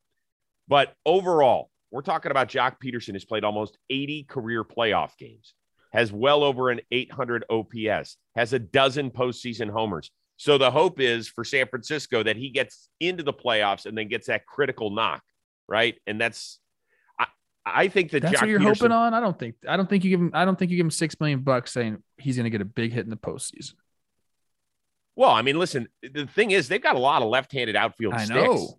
But 0.68 0.94
overall, 1.04 1.70
we're 1.90 2.02
talking 2.02 2.30
about 2.30 2.48
Joc 2.48 2.76
Pederson 2.82 3.12
has 3.14 3.24
played 3.24 3.44
almost 3.44 3.78
80 3.90 4.24
career 4.24 4.64
playoff 4.64 5.16
games, 5.18 5.54
has 5.92 6.12
well 6.12 6.42
over 6.42 6.70
an 6.70 6.80
800 6.90 7.44
OPS, 7.50 8.16
has 8.34 8.52
a 8.52 8.58
dozen 8.58 9.10
postseason 9.10 9.70
homers. 9.70 10.10
So 10.36 10.58
the 10.58 10.70
hope 10.70 11.00
is 11.00 11.28
for 11.28 11.44
San 11.44 11.68
Francisco 11.68 12.22
that 12.22 12.36
he 12.36 12.50
gets 12.50 12.88
into 13.00 13.22
the 13.22 13.32
playoffs 13.32 13.86
and 13.86 13.96
then 13.96 14.08
gets 14.08 14.26
that 14.26 14.46
critical 14.46 14.90
knock, 14.90 15.22
right? 15.68 15.96
And 16.06 16.20
that's 16.20 16.58
I, 17.18 17.26
I 17.64 17.88
think 17.88 18.10
that 18.10 18.22
that's 18.22 18.40
what 18.40 18.50
you're 18.50 18.58
Pederson, 18.58 18.78
hoping 18.78 18.92
on. 18.92 19.14
I 19.14 19.20
don't 19.20 19.38
think 19.38 19.54
I 19.68 19.76
don't 19.76 19.88
think 19.88 20.04
you 20.04 20.10
give 20.10 20.20
him 20.20 20.30
I 20.34 20.44
don't 20.44 20.58
think 20.58 20.70
you 20.70 20.76
give 20.76 20.86
him 20.86 20.90
six 20.90 21.18
million 21.20 21.40
bucks 21.40 21.72
saying 21.72 22.02
he's 22.16 22.36
going 22.36 22.44
to 22.44 22.50
get 22.50 22.60
a 22.60 22.66
big 22.66 22.92
hit 22.92 23.04
in 23.04 23.10
the 23.10 23.16
postseason. 23.16 23.74
Well, 25.16 25.30
I 25.30 25.42
mean, 25.42 25.58
listen, 25.58 25.88
the 26.02 26.26
thing 26.26 26.50
is 26.50 26.68
they've 26.68 26.82
got 26.82 26.96
a 26.96 27.00
lot 27.00 27.22
of 27.22 27.28
left-handed 27.28 27.76
outfield 27.76 28.14
I 28.14 28.24
sticks. 28.24 28.40
know. 28.42 28.78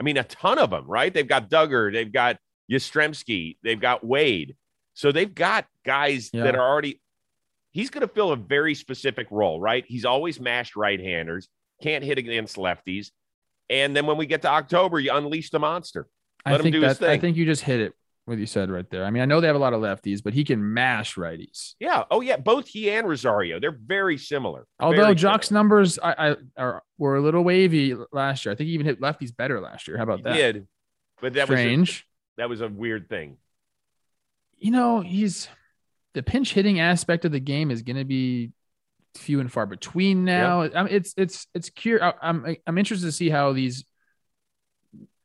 I 0.00 0.02
mean, 0.02 0.16
a 0.16 0.24
ton 0.24 0.58
of 0.58 0.70
them, 0.70 0.86
right? 0.86 1.12
They've 1.12 1.26
got 1.26 1.50
Duggar, 1.50 1.92
they've 1.92 2.10
got 2.12 2.38
Yastrzemski, 2.70 3.56
they've 3.62 3.80
got 3.80 4.04
Wade. 4.04 4.56
So 4.94 5.12
they've 5.12 5.34
got 5.34 5.66
guys 5.84 6.30
Yeah. 6.32 6.44
that 6.44 6.54
are 6.54 6.66
already. 6.66 7.00
He's 7.72 7.90
going 7.90 8.06
to 8.06 8.12
fill 8.12 8.32
a 8.32 8.36
very 8.36 8.74
specific 8.74 9.26
role, 9.30 9.60
right? 9.60 9.84
He's 9.86 10.06
always 10.06 10.40
mashed 10.40 10.76
right-handers, 10.76 11.48
can't 11.82 12.02
hit 12.02 12.16
against 12.16 12.56
lefties, 12.56 13.10
and 13.68 13.94
then 13.94 14.06
when 14.06 14.16
we 14.16 14.24
get 14.24 14.42
to 14.42 14.48
October, 14.48 14.98
you 14.98 15.12
unleash 15.12 15.50
the 15.50 15.58
monster. 15.58 16.08
Let 16.46 16.52
I 16.52 16.56
him 16.56 16.62
think 16.62 16.72
do 16.74 16.80
his 16.82 16.98
that 17.00 17.10
I 17.10 17.18
think 17.18 17.36
you 17.36 17.44
just 17.44 17.62
hit 17.62 17.80
it 17.80 17.92
what 18.26 18.38
you 18.38 18.46
said 18.46 18.70
right 18.70 18.88
there. 18.90 19.04
I 19.04 19.10
mean, 19.10 19.22
I 19.22 19.26
know 19.26 19.40
they 19.40 19.46
have 19.46 19.56
a 19.56 19.60
lot 19.60 19.72
of 19.72 19.80
lefties, 19.80 20.22
but 20.22 20.34
he 20.34 20.44
can 20.44 20.74
mash 20.74 21.14
righties. 21.14 21.74
Yeah. 21.80 22.04
Oh, 22.10 22.20
yeah. 22.20 22.36
Both 22.36 22.68
he 22.68 22.90
and 22.90 23.08
Rosario, 23.08 23.58
they're 23.60 23.70
very 23.86 24.18
similar. 24.18 24.66
Although 24.80 24.96
Very 25.02 25.14
Joc's 25.14 25.48
similar. 25.48 25.60
numbers 25.64 25.98
I, 26.02 26.30
I 26.30 26.36
are 26.56 26.82
were 26.98 27.16
a 27.16 27.20
little 27.20 27.42
wavy 27.44 27.94
last 28.12 28.44
year. 28.44 28.52
I 28.52 28.56
think 28.56 28.68
he 28.68 28.74
even 28.74 28.86
hit 28.86 29.00
lefties 29.00 29.34
better 29.36 29.60
last 29.60 29.88
year. 29.88 29.96
How 29.96 30.02
about 30.02 30.18
He 30.18 30.22
that? 30.24 30.34
did, 30.34 30.68
but 31.20 31.32
that 31.34 31.48
was 31.48 31.58
a, 31.58 31.62
Strange. 31.62 32.06
that 32.36 32.48
was 32.48 32.60
a 32.60 32.68
weird 32.68 33.08
thing. 33.08 33.38
you 34.58 34.70
know, 34.70 35.00
he's 35.00 35.48
the 36.14 36.22
pinch 36.22 36.52
hitting 36.52 36.80
aspect 36.80 37.24
of 37.24 37.32
the 37.32 37.40
game 37.40 37.70
is 37.70 37.82
going 37.82 37.96
to 37.96 38.04
be 38.04 38.50
few 39.14 39.40
and 39.40 39.52
far 39.52 39.66
between 39.66 40.24
now. 40.24 40.62
I 40.62 40.82
mean, 40.82 40.92
it's 40.92 41.14
it's 41.16 41.46
it's 41.54 41.70
curious. 41.70 42.12
I'm 42.20 42.56
I'm 42.66 42.78
interested 42.78 43.06
to 43.06 43.12
see 43.12 43.28
how 43.30 43.52
these 43.52 43.84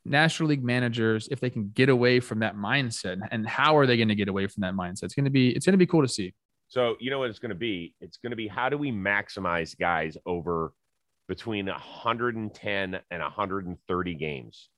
National 0.05 0.49
League 0.49 0.63
managers, 0.63 1.27
if 1.29 1.39
they 1.39 1.49
can 1.49 1.69
get 1.73 1.89
away 1.89 2.19
from 2.19 2.39
that 2.39 2.55
mindset, 2.55 3.19
and 3.31 3.47
how 3.47 3.77
are 3.77 3.85
they 3.85 3.97
going 3.97 4.07
to 4.09 4.15
get 4.15 4.27
away 4.29 4.47
from 4.47 4.61
that 4.61 4.73
mindset? 4.73 5.03
It's 5.03 5.13
going 5.15 5.25
to 5.25 5.31
be 5.31 5.49
it's 5.49 5.65
going 5.65 5.73
to 5.73 5.77
be 5.77 5.85
cool 5.85 6.01
to 6.01 6.07
see. 6.07 6.33
So 6.67 6.95
you 6.99 7.09
know 7.11 7.19
what 7.19 7.29
it's 7.29 7.39
going 7.39 7.49
to 7.49 7.55
be? 7.55 7.93
It's 8.01 8.17
going 8.17 8.31
to 8.31 8.35
be 8.35 8.47
how 8.47 8.69
do 8.69 8.77
we 8.77 8.91
maximize 8.91 9.77
guys 9.77 10.17
over 10.25 10.73
between 11.27 11.67
110 11.67 12.99
and 13.11 13.21
130 13.21 14.13
games, 14.15 14.69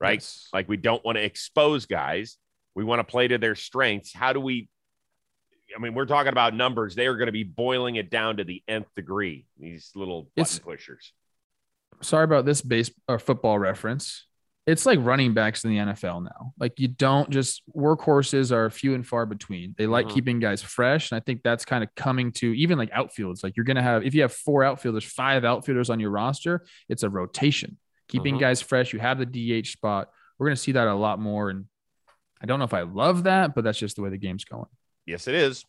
right? 0.00 0.14
Yes. 0.18 0.48
Like 0.52 0.68
we 0.68 0.76
don't 0.76 1.04
want 1.04 1.16
to 1.16 1.24
expose 1.24 1.86
guys. 1.86 2.36
We 2.74 2.84
want 2.84 3.00
to 3.00 3.04
play 3.04 3.28
to 3.28 3.38
their 3.38 3.54
strengths. 3.54 4.12
How 4.14 4.32
do 4.32 4.40
we? 4.40 4.68
I 5.76 5.80
mean, 5.80 5.94
we're 5.94 6.06
talking 6.06 6.32
about 6.32 6.54
numbers. 6.54 6.94
They 6.94 7.06
are 7.06 7.16
going 7.16 7.26
to 7.26 7.32
be 7.32 7.44
boiling 7.44 7.96
it 7.96 8.10
down 8.10 8.38
to 8.38 8.44
the 8.44 8.62
nth 8.68 8.88
degree. 8.96 9.46
These 9.58 9.92
little 9.94 10.22
button 10.36 10.42
It's- 10.42 10.58
pushers. 10.58 11.12
sorry 12.00 12.24
about 12.24 12.44
this 12.46 12.62
base 12.62 12.90
or 13.08 13.18
football 13.18 13.58
reference. 13.58 14.24
It's 14.68 14.84
like 14.84 14.98
running 15.02 15.32
backs 15.32 15.64
in 15.64 15.70
the 15.70 15.78
NFL 15.78 16.22
now. 16.24 16.52
Like 16.60 16.78
you 16.78 16.88
don't 16.88 17.30
just 17.30 17.62
workhorses 17.74 18.52
are 18.52 18.68
few 18.68 18.94
and 18.94 19.06
far 19.06 19.24
between. 19.24 19.74
They 19.78 19.86
like 19.86 20.06
Mhm. 20.06 20.14
keeping 20.14 20.40
guys 20.40 20.62
fresh. 20.62 21.10
And 21.10 21.16
I 21.16 21.20
think 21.20 21.42
that's 21.42 21.64
kind 21.64 21.82
of 21.82 21.94
coming 21.94 22.32
to 22.32 22.52
even 22.54 22.76
like 22.76 22.90
outfields. 22.92 23.42
Like 23.42 23.56
you're 23.56 23.64
going 23.64 23.76
to 23.76 23.82
have, 23.82 24.04
if 24.04 24.14
you 24.14 24.20
have 24.22 24.32
four 24.32 24.64
outfielders, 24.64 25.04
five 25.04 25.44
outfielders 25.44 25.88
on 25.88 26.00
your 26.00 26.10
roster, 26.10 26.66
it's 26.88 27.02
a 27.02 27.08
rotation, 27.08 27.78
keeping 28.08 28.36
Mhm. 28.36 28.40
guys 28.40 28.60
fresh. 28.60 28.92
You 28.92 28.98
have 28.98 29.18
the 29.18 29.24
DH 29.26 29.72
spot. 29.72 30.10
We're 30.38 30.48
going 30.48 30.56
to 30.56 30.62
see 30.62 30.72
that 30.72 30.86
a 30.86 30.94
lot 30.94 31.18
more. 31.18 31.48
And 31.48 31.64
I 32.42 32.46
don't 32.46 32.58
know 32.58 32.66
if 32.66 32.74
I 32.74 32.82
love 32.82 33.22
that, 33.24 33.54
but 33.54 33.64
that's 33.64 33.78
just 33.78 33.96
the 33.96 34.02
way 34.02 34.10
the 34.10 34.18
game's 34.18 34.44
going. 34.44 34.68
Yes, 35.06 35.26
it 35.28 35.34
is. 35.34 35.64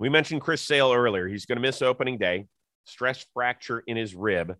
We 0.00 0.08
mentioned 0.08 0.40
Chris 0.40 0.62
Sale 0.62 0.92
earlier. 0.92 1.28
He's 1.28 1.46
going 1.46 1.56
to 1.56 1.62
miss 1.62 1.80
opening 1.80 2.18
day, 2.18 2.48
stress 2.86 3.24
fracture 3.32 3.80
in 3.86 3.96
his 3.96 4.14
rib. 4.16 4.56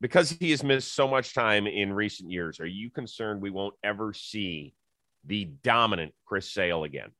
Because 0.00 0.30
he 0.30 0.50
has 0.52 0.62
missed 0.62 0.94
so 0.94 1.08
much 1.08 1.34
time 1.34 1.66
in 1.66 1.92
recent 1.92 2.30
years, 2.30 2.60
are 2.60 2.66
you 2.66 2.90
concerned 2.90 3.40
we 3.40 3.50
won't 3.50 3.74
ever 3.82 4.12
see 4.12 4.74
the 5.24 5.46
dominant 5.62 6.14
Chris 6.24 6.52
Sale 6.52 6.84
again? 6.84 7.10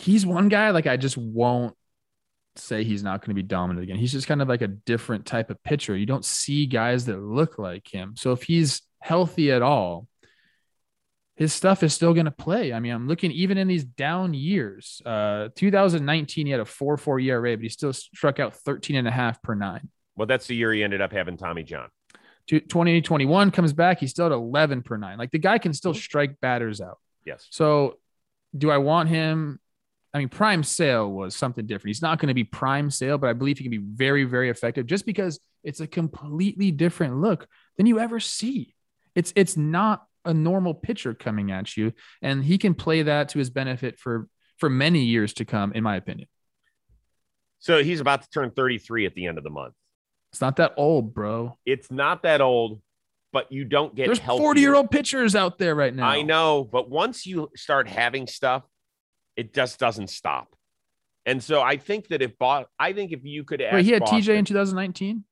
He's 0.00 0.26
one 0.26 0.48
guy 0.48 0.70
like 0.70 0.86
I 0.86 0.96
just 0.96 1.16
won't 1.16 1.76
say 2.56 2.84
he's 2.84 3.02
not 3.02 3.20
going 3.20 3.30
to 3.30 3.34
be 3.34 3.42
dominant 3.42 3.84
again. 3.84 3.96
He's 3.96 4.12
just 4.12 4.26
kind 4.26 4.42
of 4.42 4.48
like 4.48 4.62
a 4.62 4.68
different 4.68 5.26
type 5.26 5.50
of 5.50 5.62
pitcher. 5.62 5.96
You 5.96 6.06
don't 6.06 6.24
see 6.24 6.66
guys 6.66 7.06
that 7.06 7.18
look 7.18 7.58
like 7.58 7.88
him. 7.88 8.14
So 8.16 8.32
if 8.32 8.42
he's 8.42 8.82
healthy 9.00 9.50
at 9.50 9.62
all, 9.62 10.08
his 11.36 11.52
stuff 11.52 11.82
is 11.82 11.94
still 11.94 12.12
going 12.12 12.26
to 12.26 12.30
play. 12.30 12.72
I 12.72 12.80
mean, 12.80 12.92
I'm 12.92 13.08
looking 13.08 13.32
even 13.32 13.56
in 13.56 13.68
these 13.68 13.84
down 13.84 14.34
years. 14.34 15.00
Uh, 15.04 15.48
2019, 15.56 16.46
he 16.46 16.52
had 16.52 16.60
a 16.60 16.64
4 16.64 16.96
4 16.96 17.20
ERA, 17.20 17.56
but 17.56 17.62
he 17.62 17.68
still 17.68 17.92
struck 17.92 18.38
out 18.38 18.54
13 18.54 18.96
and 18.96 19.08
a 19.08 19.10
half 19.10 19.40
per 19.42 19.54
nine. 19.54 19.88
Well, 20.16 20.26
that's 20.26 20.46
the 20.46 20.54
year 20.54 20.72
he 20.72 20.82
ended 20.82 21.00
up 21.00 21.12
having 21.12 21.36
Tommy 21.36 21.62
John. 21.62 21.88
2021 22.48 23.50
comes 23.50 23.72
back, 23.72 24.00
he's 24.00 24.10
still 24.10 24.26
at 24.26 24.32
11 24.32 24.82
per 24.82 24.96
nine. 24.96 25.16
Like 25.16 25.30
the 25.30 25.38
guy 25.38 25.58
can 25.58 25.72
still 25.72 25.92
mm-hmm. 25.92 26.00
strike 26.00 26.40
batters 26.40 26.80
out. 26.80 26.98
Yes. 27.24 27.46
So 27.50 27.98
do 28.56 28.70
I 28.70 28.78
want 28.78 29.08
him? 29.08 29.60
I 30.12 30.18
mean, 30.18 30.28
prime 30.28 30.62
sale 30.62 31.10
was 31.10 31.34
something 31.34 31.66
different. 31.66 31.88
He's 31.88 32.02
not 32.02 32.18
going 32.18 32.28
to 32.28 32.34
be 32.34 32.44
prime 32.44 32.90
sale, 32.90 33.16
but 33.16 33.30
I 33.30 33.32
believe 33.32 33.58
he 33.58 33.64
can 33.64 33.70
be 33.70 33.78
very, 33.78 34.24
very 34.24 34.50
effective 34.50 34.86
just 34.86 35.06
because 35.06 35.40
it's 35.64 35.80
a 35.80 35.86
completely 35.86 36.70
different 36.70 37.16
look 37.16 37.46
than 37.76 37.86
you 37.86 37.98
ever 37.98 38.20
see. 38.20 38.74
It's 39.14 39.32
it's 39.36 39.56
not 39.56 40.04
a 40.24 40.34
normal 40.34 40.74
pitcher 40.74 41.14
coming 41.14 41.50
at 41.50 41.76
you, 41.76 41.92
and 42.20 42.44
he 42.44 42.58
can 42.58 42.74
play 42.74 43.02
that 43.02 43.30
to 43.30 43.38
his 43.38 43.50
benefit 43.50 43.98
for 43.98 44.28
for 44.58 44.68
many 44.68 45.04
years 45.04 45.32
to 45.34 45.44
come, 45.44 45.72
in 45.72 45.82
my 45.82 45.96
opinion. 45.96 46.28
So 47.58 47.82
he's 47.82 48.00
about 48.00 48.22
to 48.22 48.28
turn 48.30 48.50
33 48.50 49.06
at 49.06 49.14
the 49.14 49.26
end 49.26 49.38
of 49.38 49.44
the 49.44 49.50
month. 49.50 49.74
It's 50.32 50.40
not 50.40 50.56
that 50.56 50.72
old, 50.76 51.12
bro. 51.14 51.58
It's 51.66 51.90
not 51.90 52.22
that 52.22 52.40
old, 52.40 52.80
but 53.32 53.52
you 53.52 53.64
don't 53.64 53.94
get 53.94 54.06
There's 54.06 54.18
40 54.18 54.60
year 54.60 54.74
old 54.74 54.90
pitchers 54.90 55.34
out 55.36 55.58
there 55.58 55.74
right 55.74 55.94
now. 55.94 56.08
I 56.08 56.22
know, 56.22 56.64
but 56.64 56.88
once 56.88 57.26
you 57.26 57.50
start 57.54 57.86
having 57.86 58.26
stuff, 58.26 58.62
it 59.36 59.52
just 59.54 59.78
doesn't 59.78 60.08
stop. 60.08 60.54
And 61.26 61.42
so 61.42 61.60
I 61.60 61.76
think 61.76 62.08
that 62.08 62.22
if 62.22 62.36
bought, 62.38 62.66
I 62.78 62.92
think 62.94 63.12
if 63.12 63.20
you 63.24 63.44
could 63.44 63.60
ask 63.60 63.74
Wait, 63.74 63.84
he 63.84 63.92
had 63.92 64.00
Boston, 64.00 64.20
TJ 64.20 64.38
in 64.38 64.44
2019. 64.44 65.24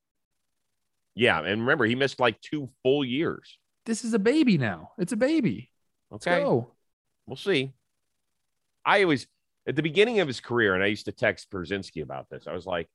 Yeah, 1.15 1.41
and 1.43 1.63
remember 1.63 1.87
he 1.87 1.95
missed 1.95 2.21
like 2.21 2.41
two 2.41 2.69
full 2.83 3.05
years. 3.05 3.59
This 3.87 4.05
is 4.05 4.15
a 4.15 4.19
baby 4.19 4.59
now. 4.59 4.93
It's 4.99 5.13
a 5.13 5.17
baby. 5.17 5.71
Let's 6.11 6.27
Okay, 6.27 6.43
go. 6.43 6.73
we'll 7.27 7.37
see. 7.37 7.73
I 8.85 9.03
always 9.03 9.27
at 9.67 9.77
the 9.77 9.83
beginning 9.83 10.21
of 10.21 10.29
his 10.29 10.41
career, 10.41 10.75
and 10.75 10.83
I 10.85 10.87
used 10.87 11.07
to 11.07 11.13
text 11.13 11.51
Brzezinski 11.51 12.03
about 12.03 12.29
this. 12.31 12.47
I 12.47 12.53
was 12.53 12.67
like, 12.67 12.89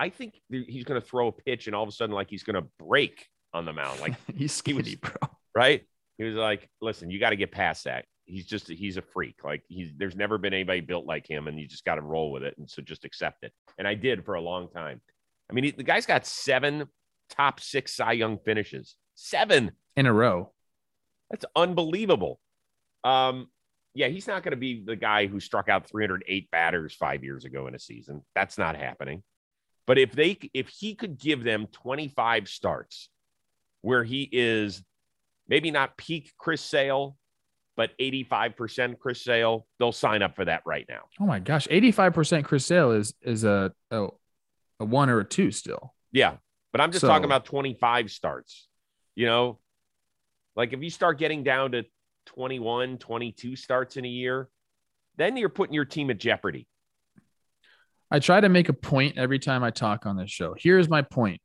I 0.00 0.08
think 0.08 0.40
he's 0.48 0.84
going 0.84 0.98
to 0.98 1.06
throw 1.06 1.28
a 1.28 1.32
pitch, 1.32 1.66
and 1.66 1.76
all 1.76 1.82
of 1.82 1.88
a 1.90 1.92
sudden, 1.92 2.14
like 2.14 2.30
he's 2.30 2.42
going 2.42 2.54
to 2.54 2.66
break 2.78 3.28
on 3.52 3.66
the 3.66 3.72
mound, 3.74 4.00
like 4.00 4.14
He's 4.34 4.50
skinny, 4.50 4.96
bro. 4.96 5.12
right? 5.54 5.82
He 6.16 6.24
was 6.24 6.36
like, 6.36 6.70
listen, 6.80 7.10
you 7.10 7.20
got 7.20 7.30
to 7.30 7.36
get 7.36 7.52
past 7.52 7.84
that. 7.84 8.06
He's 8.24 8.46
just 8.46 8.68
he's 8.68 8.96
a 8.96 9.02
freak. 9.02 9.36
Like 9.44 9.62
he's 9.68 9.90
there's 9.98 10.16
never 10.16 10.38
been 10.38 10.54
anybody 10.54 10.80
built 10.80 11.04
like 11.04 11.28
him, 11.28 11.48
and 11.48 11.60
you 11.60 11.68
just 11.68 11.84
got 11.84 11.96
to 11.96 12.00
roll 12.00 12.32
with 12.32 12.44
it. 12.44 12.54
And 12.56 12.68
so 12.70 12.80
just 12.80 13.04
accept 13.04 13.44
it. 13.44 13.52
And 13.78 13.86
I 13.86 13.94
did 13.94 14.24
for 14.24 14.34
a 14.34 14.40
long 14.40 14.70
time. 14.70 15.02
I 15.50 15.52
mean, 15.52 15.64
he, 15.64 15.70
the 15.72 15.82
guy's 15.82 16.06
got 16.06 16.24
seven 16.24 16.86
top 17.28 17.60
six 17.60 17.94
Cy 17.94 18.12
Young 18.12 18.38
finishes. 18.38 18.96
Seven. 19.16 19.72
In 19.96 20.06
a 20.06 20.12
row. 20.14 20.52
That's 21.30 21.44
unbelievable. 21.54 22.40
Um, 23.04 23.48
yeah, 23.94 24.08
he's 24.08 24.26
not 24.28 24.42
going 24.44 24.52
to 24.52 24.56
be 24.56 24.82
the 24.82 24.96
guy 24.96 25.26
who 25.26 25.40
struck 25.40 25.68
out 25.68 25.88
308 25.88 26.50
batters 26.50 26.94
five 26.94 27.22
years 27.22 27.44
ago 27.44 27.66
in 27.66 27.74
a 27.74 27.78
season. 27.78 28.22
That's 28.34 28.56
not 28.56 28.76
happening. 28.76 29.22
But 29.86 29.98
if 29.98 30.12
they 30.12 30.38
if 30.54 30.68
he 30.68 30.94
could 30.94 31.18
give 31.18 31.42
them 31.42 31.66
25 31.72 32.48
starts 32.48 33.08
where 33.82 34.04
he 34.04 34.28
is 34.30 34.82
maybe 35.48 35.70
not 35.70 35.96
peak 35.96 36.32
Chris 36.38 36.60
Sale, 36.60 37.16
but 37.76 37.90
85% 37.98 38.98
Chris 38.98 39.22
Sale, 39.22 39.66
they'll 39.78 39.90
sign 39.92 40.22
up 40.22 40.36
for 40.36 40.44
that 40.44 40.62
right 40.66 40.84
now. 40.88 41.02
Oh 41.18 41.24
my 41.26 41.38
gosh. 41.40 41.66
85% 41.68 42.44
Chris 42.44 42.66
Sale 42.66 42.92
is 42.92 43.14
is 43.22 43.44
a, 43.44 43.72
a 43.90 44.08
a 44.78 44.84
one 44.84 45.10
or 45.10 45.20
a 45.20 45.24
two 45.24 45.50
still. 45.50 45.94
Yeah. 46.12 46.36
But 46.72 46.80
I'm 46.80 46.92
just 46.92 47.00
So- 47.02 47.08
talking 47.08 47.24
about 47.24 47.44
25 47.46 48.10
starts. 48.10 48.68
You 49.16 49.26
know, 49.26 49.58
like 50.56 50.72
if 50.72 50.82
you 50.82 50.90
start 50.90 51.18
getting 51.18 51.42
down 51.42 51.72
to 51.72 51.84
21, 52.26 52.98
22 52.98 53.56
starts 53.56 53.96
in 53.96 54.04
a 54.04 54.08
year, 54.08 54.48
then 55.16 55.36
you're 55.36 55.48
putting 55.48 55.74
your 55.74 55.84
team 55.84 56.10
at 56.10 56.18
jeopardy. 56.18 56.66
I 58.10 58.18
try 58.18 58.40
to 58.40 58.48
make 58.48 58.68
a 58.68 58.72
point 58.72 59.18
every 59.18 59.38
time 59.38 59.62
I 59.62 59.70
talk 59.70 60.06
on 60.06 60.16
this 60.16 60.30
show. 60.30 60.54
Here's 60.58 60.88
my 60.88 61.02
point. 61.02 61.40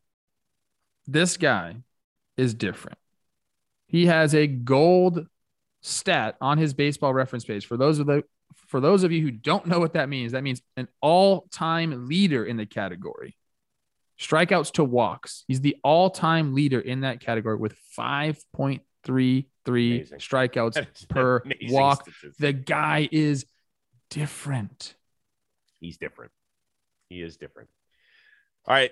This 1.07 1.37
guy 1.37 1.77
is 2.37 2.53
different. 2.53 2.97
He 3.87 4.07
has 4.07 4.33
a 4.33 4.47
gold 4.47 5.27
stat 5.81 6.35
on 6.41 6.57
his 6.57 6.73
baseball 6.73 7.13
reference 7.13 7.45
page. 7.45 7.67
For 7.67 7.77
those 7.77 7.99
of 7.99 8.07
the 8.07 8.23
for 8.67 8.79
those 8.79 9.03
of 9.03 9.11
you 9.11 9.21
who 9.21 9.31
don't 9.31 9.67
know 9.67 9.79
what 9.79 9.93
that 9.93 10.09
means, 10.09 10.31
that 10.31 10.41
means 10.41 10.61
an 10.75 10.87
all-time 11.01 12.07
leader 12.07 12.43
in 12.43 12.57
the 12.57 12.65
category. 12.65 13.37
Strikeouts 14.19 14.71
to 14.73 14.83
walks. 14.83 15.43
He's 15.47 15.61
the 15.61 15.75
all-time 15.83 16.55
leader 16.55 16.79
in 16.79 17.01
that 17.01 17.19
category 17.19 17.57
with 17.57 17.75
5.33 17.97 19.45
Amazing. 19.67 20.19
strikeouts 20.19 21.07
per 21.09 21.43
walk. 21.69 22.01
statistic. 22.03 22.37
The 22.39 22.53
guy 22.53 23.09
is 23.11 23.45
different. 24.09 24.95
He's 25.79 25.97
different. 25.97 26.31
He 27.09 27.21
is 27.21 27.37
different. 27.37 27.69
All 28.65 28.73
right. 28.73 28.91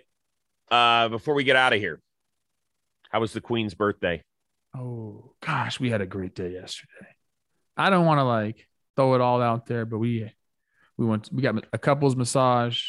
Uh, 0.69 1.09
before 1.09 1.33
we 1.33 1.43
get 1.43 1.55
out 1.55 1.73
of 1.73 1.79
here, 1.79 2.01
how 3.09 3.19
was 3.19 3.33
the 3.33 3.41
Queen's 3.41 3.73
birthday? 3.73 4.23
Oh 4.75 5.33
gosh, 5.41 5.79
we 5.79 5.89
had 5.89 6.01
a 6.01 6.05
great 6.05 6.33
day 6.33 6.51
yesterday. 6.51 7.07
I 7.77 7.89
don't 7.89 8.05
want 8.05 8.19
to 8.19 8.23
like 8.23 8.67
throw 8.95 9.13
it 9.15 9.21
all 9.21 9.41
out 9.41 9.65
there, 9.65 9.85
but 9.85 9.99
we 9.99 10.31
we 10.97 11.05
went 11.05 11.29
we 11.31 11.41
got 11.41 11.63
a 11.73 11.77
couples 11.77 12.15
massage. 12.15 12.81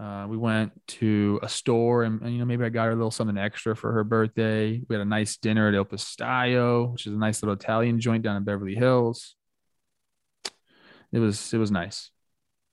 Uh, 0.00 0.26
we 0.26 0.36
went 0.38 0.72
to 0.86 1.38
a 1.42 1.48
store 1.48 2.04
and, 2.04 2.22
and, 2.22 2.32
you 2.32 2.38
know 2.38 2.46
maybe 2.46 2.64
I 2.64 2.70
got 2.70 2.86
her 2.86 2.92
a 2.92 2.94
little 2.94 3.10
something 3.10 3.36
extra 3.36 3.76
for 3.76 3.92
her 3.92 4.02
birthday. 4.02 4.80
We 4.88 4.94
had 4.94 5.02
a 5.02 5.08
nice 5.08 5.36
dinner 5.36 5.68
at 5.68 5.74
Il 5.74 5.84
Pastaio, 5.84 6.92
which 6.92 7.06
is 7.06 7.12
a 7.12 7.18
nice 7.18 7.42
little 7.42 7.54
Italian 7.54 8.00
joint 8.00 8.22
down 8.22 8.36
in 8.36 8.44
Beverly 8.44 8.74
Hills. 8.74 9.36
It 11.12 11.18
was 11.18 11.52
it 11.52 11.58
was 11.58 11.70
nice, 11.70 12.10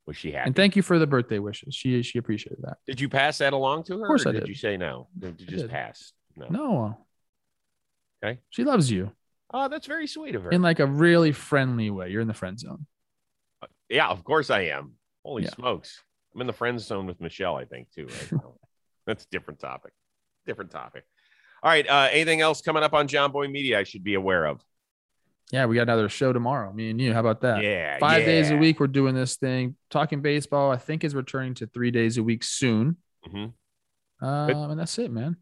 Was 0.08 0.16
she 0.18 0.32
happy? 0.32 0.48
and 0.48 0.56
thank 0.56 0.76
you 0.76 0.82
for 0.82 0.98
the 0.98 1.06
birthday 1.06 1.38
wishes. 1.40 1.76
She 1.76 2.02
she 2.02 2.18
appreciated 2.18 2.60
that. 2.64 2.78
did 2.88 3.00
you 3.00 3.10
pass 3.10 3.38
that 3.40 3.54
along 3.54 3.84
to 3.86 3.98
her? 4.00 4.04
Of 4.06 4.08
course 4.08 4.26
or 4.26 4.30
I 4.30 4.32
did. 4.32 4.40
did. 4.42 4.48
you 4.50 4.56
say 4.56 4.78
no? 4.78 5.10
Did 5.20 5.40
you 5.42 5.48
I 5.48 5.52
just 5.52 5.62
did. 5.64 5.70
pass? 5.72 6.14
No. 6.38 6.48
No, 6.50 6.98
Okay. 8.24 8.40
she 8.50 8.64
loves 8.64 8.90
you 8.92 9.12
Oh, 9.54 9.68
that's 9.70 9.88
very 9.88 10.08
sweet 10.08 10.36
of 10.36 10.44
her. 10.44 10.52
in 10.52 10.62
like 10.62 10.80
a 10.80 10.86
really 10.86 11.32
friendly 11.32 11.90
way. 11.90 12.10
You're 12.10 12.22
in 12.22 12.28
the 12.28 12.34
friend 12.34 12.60
zone. 12.60 12.86
yeah, 13.90 14.08
of 14.08 14.24
course 14.24 14.50
I 14.50 14.62
am. 14.62 14.94
Holy 15.26 15.44
Yeah. 15.44 15.50
smokes. 15.52 16.04
I'm 16.36 16.42
in 16.42 16.48
the 16.48 16.54
friend 16.54 16.80
zone 16.80 17.06
with 17.08 17.20
Michelle, 17.22 17.56
I 17.56 17.66
think, 17.66 17.90
too. 17.92 18.08
Right 18.32 18.42
that's 19.08 19.24
a 19.26 19.30
different 19.30 19.60
topic. 19.60 19.94
Different 20.46 20.72
topic. 20.72 21.04
All 21.64 21.70
right. 21.72 21.88
Uh, 21.90 22.08
anything 22.12 22.42
else 22.42 22.62
coming 22.62 22.84
up 22.84 22.94
on 22.94 23.08
Jomboy 23.08 23.50
Media 23.52 23.80
I 23.80 23.84
should 23.84 24.04
be 24.04 24.14
aware 24.16 24.46
of? 24.46 24.62
Yeah, 25.52 25.66
we 25.66 25.76
got 25.76 25.84
another 25.84 26.10
show 26.10 26.34
tomorrow. 26.34 26.74
Me 26.74 26.90
and 26.90 27.00
you. 27.00 27.14
How 27.14 27.22
about 27.22 27.42
that? 27.42 27.64
Yeah. 27.64 27.98
Five 28.00 28.26
days 28.26 28.52
a 28.52 28.58
week, 28.58 28.80
we're 28.80 28.88
doing 28.88 29.16
this 29.16 29.38
thing. 29.38 29.76
Talking 29.90 30.22
baseball, 30.22 30.72
I 30.72 30.78
think, 30.78 31.04
is 31.06 31.16
returning 31.16 31.54
to 31.56 31.68
three 31.68 31.92
days 31.92 32.18
a 32.18 32.24
week 32.24 32.44
soon. 32.44 32.98
Mhm. 33.26 33.54
Um, 34.22 34.72
and 34.72 34.80
that's 34.80 34.98
it, 35.00 35.10
man. 35.12 35.38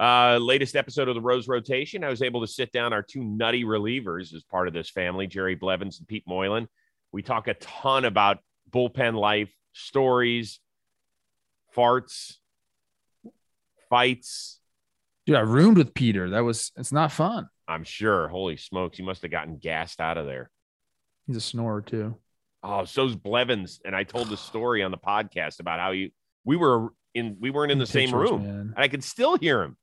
Uh, 0.00 0.38
latest 0.40 0.76
episode 0.76 1.08
of 1.08 1.14
the 1.14 1.20
Rose 1.20 1.48
Rotation. 1.48 2.04
I 2.04 2.08
was 2.08 2.22
able 2.22 2.40
to 2.40 2.46
sit 2.46 2.72
down 2.72 2.92
our 2.92 3.02
two 3.02 3.22
nutty 3.22 3.64
relievers 3.64 4.32
as 4.32 4.44
part 4.44 4.68
of 4.68 4.72
this 4.72 4.88
family, 4.88 5.26
Jerry 5.26 5.56
Blevins 5.56 5.98
and 5.98 6.06
Pete 6.06 6.22
Moylan. 6.26 6.68
We 7.12 7.22
talk 7.22 7.48
a 7.48 7.54
ton 7.54 8.04
about 8.04 8.38
bullpen 8.70 9.14
life, 9.18 9.52
stories, 9.72 10.60
farts, 11.76 12.36
fights. 13.90 14.60
Dude, 15.26 15.36
I 15.36 15.40
roomed 15.40 15.76
with 15.78 15.94
Peter. 15.94 16.30
That 16.30 16.44
was 16.44 16.72
it's 16.76 16.92
not 16.92 17.12
fun. 17.12 17.48
I'm 17.68 17.84
sure. 17.84 18.28
Holy 18.28 18.56
smokes, 18.56 18.96
he 18.96 19.04
must 19.04 19.22
have 19.22 19.30
gotten 19.30 19.58
gassed 19.58 20.00
out 20.00 20.16
of 20.16 20.26
there. 20.26 20.50
He's 21.26 21.36
a 21.36 21.40
snorer 21.40 21.82
too. 21.82 22.16
Oh, 22.62 22.84
so's 22.86 23.14
Blevins. 23.14 23.80
And 23.84 23.94
I 23.94 24.02
told 24.02 24.30
the 24.30 24.36
story 24.36 24.82
on 24.82 24.90
the 24.90 24.98
podcast 24.98 25.60
about 25.60 25.78
how 25.78 25.90
you 25.90 26.10
we 26.44 26.56
were 26.56 26.88
in 27.14 27.36
we 27.38 27.50
weren't 27.50 27.70
in 27.70 27.78
the 27.78 27.86
same 27.86 28.12
room, 28.14 28.42
man. 28.42 28.72
and 28.74 28.78
I 28.78 28.88
could 28.88 29.04
still 29.04 29.36
hear 29.36 29.62
him. 29.62 29.76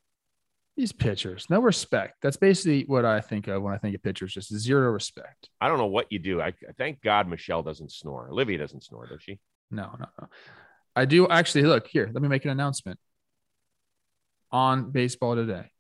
These 0.76 0.92
pitchers, 0.92 1.46
no 1.50 1.62
respect. 1.62 2.16
That's 2.22 2.36
basically 2.36 2.84
what 2.86 3.06
I 3.06 3.22
think 3.22 3.48
of 3.48 3.62
when 3.62 3.74
I 3.74 3.78
think 3.78 3.96
of 3.96 4.04
pitchers. 4.04 4.34
Just 4.34 4.54
zero 4.54 4.90
respect. 4.92 5.48
I 5.62 5.70
don't 5.70 5.78
know 5.78 5.86
what 5.86 6.12
you 6.12 6.20
do. 6.20 6.42
I 6.42 6.54
thank 6.78 7.02
God 7.02 7.30
Michelle 7.30 7.64
doesn't 7.64 7.94
snore. 7.94 8.30
Olivia 8.30 8.58
doesn't 8.58 8.84
snore, 8.84 9.08
does 9.08 9.22
she? 9.22 9.40
No, 9.72 9.96
no, 9.98 10.08
no. 10.20 10.28
I 10.96 11.06
do 11.06 11.30
actually 11.30 11.64
look 11.64 11.88
here. 11.88 12.10
Let 12.12 12.22
me 12.22 12.28
make 12.28 12.44
an 12.44 12.52
announcement 12.52 13.00
on 14.52 14.92
baseball 14.92 15.36
today. 15.36 15.72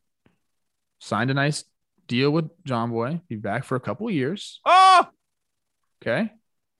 Signed 0.99 1.29
a 1.29 1.33
nice 1.33 1.65
deal 2.07 2.31
with 2.31 2.49
Jomboy. 2.63 3.21
Be 3.27 3.35
back 3.35 3.63
for 3.63 3.75
a 3.75 3.79
couple 3.79 4.07
of 4.07 4.13
years. 4.13 4.59
Oh, 4.65 5.07
Okay. 6.01 6.31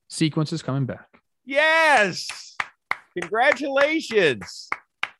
Sequence 0.08 0.54
is 0.54 0.62
coming 0.62 0.86
back. 0.86 1.08
Yes. 1.46 2.56
Congratulations. 3.20 4.70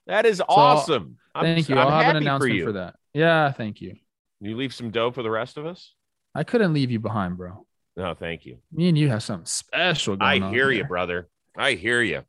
That 0.08 0.26
is 0.26 0.42
awesome. 0.48 1.18
I'm- 1.34 1.44
Thank 1.46 1.70
you. 1.70 1.76
I'm 1.78 1.88
I'll 1.88 2.02
have 2.04 2.16
an 2.16 2.22
announcement 2.24 2.56
you. 2.56 2.66
for 2.66 2.72
that. 2.74 2.96
Yeah, 3.14 3.52
thank 3.52 3.82
you. 3.82 3.96
You 4.42 4.56
leave 4.56 4.74
some 4.74 4.92
dough 4.92 5.12
for 5.12 5.24
the 5.24 5.30
rest 5.32 5.58
of 5.58 5.66
us? 5.66 5.94
I 6.36 6.44
couldn't 6.44 6.74
leave 6.74 6.92
you 6.92 7.00
behind, 7.00 7.38
bro. 7.38 7.66
No, 7.98 8.14
thank 8.14 8.46
you. 8.46 8.58
Me 8.72 8.90
and 8.90 8.98
you 8.98 9.10
have 9.10 9.24
something 9.24 9.46
special 9.46 10.18
going 10.18 10.44
I 10.44 10.50
hear 10.50 10.70
you, 10.72 10.84
brother. 10.84 11.30
I 11.58 11.74
hear 11.74 12.02
you. 12.02 12.24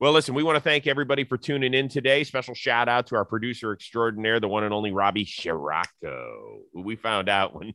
Well, 0.00 0.12
listen, 0.12 0.34
we 0.34 0.42
want 0.42 0.56
to 0.56 0.62
thank 0.62 0.86
everybody 0.86 1.24
for 1.24 1.36
tuning 1.36 1.74
in 1.74 1.90
today. 1.90 2.24
Special 2.24 2.54
shout 2.54 2.88
out 2.88 3.08
to 3.08 3.16
our 3.16 3.26
producer 3.26 3.70
extraordinaire, 3.74 4.40
the 4.40 4.48
one 4.48 4.64
and 4.64 4.72
only 4.72 4.92
Robbie 4.92 5.26
Scirocco, 5.26 6.60
who 6.72 6.80
we 6.80 6.96
found 6.96 7.28
out 7.28 7.54
when 7.54 7.74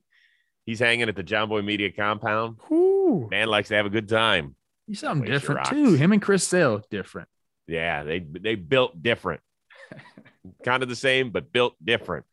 he's 0.66 0.80
hanging 0.80 1.08
at 1.08 1.16
the 1.16 1.24
Jomboy 1.24 1.64
Media 1.64 1.92
compound. 1.92 2.58
Whew. 2.68 3.28
Man 3.30 3.48
likes 3.48 3.70
to 3.70 3.76
have 3.76 3.86
a 3.86 3.92
good 3.92 4.10
time. 4.10 4.56
He's 4.88 5.02
something 5.02 5.30
different 5.30 5.68
too. 5.68 5.94
Him 5.94 6.14
and 6.14 6.22
Chris 6.22 6.48
Sale, 6.48 6.82
different. 6.90 7.30
Yeah, 7.68 8.04
they 8.04 8.20
they 8.20 8.56
built 8.56 9.04
different. 9.04 9.42
kind 10.64 10.82
of 10.82 10.90
the 10.90 10.96
same, 10.96 11.30
but 11.30 11.52
built 11.52 11.76
different. 11.84 12.26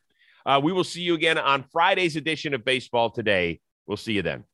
Uh, 0.46 0.59
we 0.64 0.72
will 0.72 0.85
see 0.85 1.02
you 1.02 1.12
again 1.12 1.37
on 1.37 1.64
Friday's 1.70 2.16
edition 2.16 2.55
of 2.55 2.64
Baseball 2.64 3.11
Today. 3.11 3.61
We'll 3.87 3.98
see 3.98 4.14
you 4.14 4.22
then. 4.22 4.44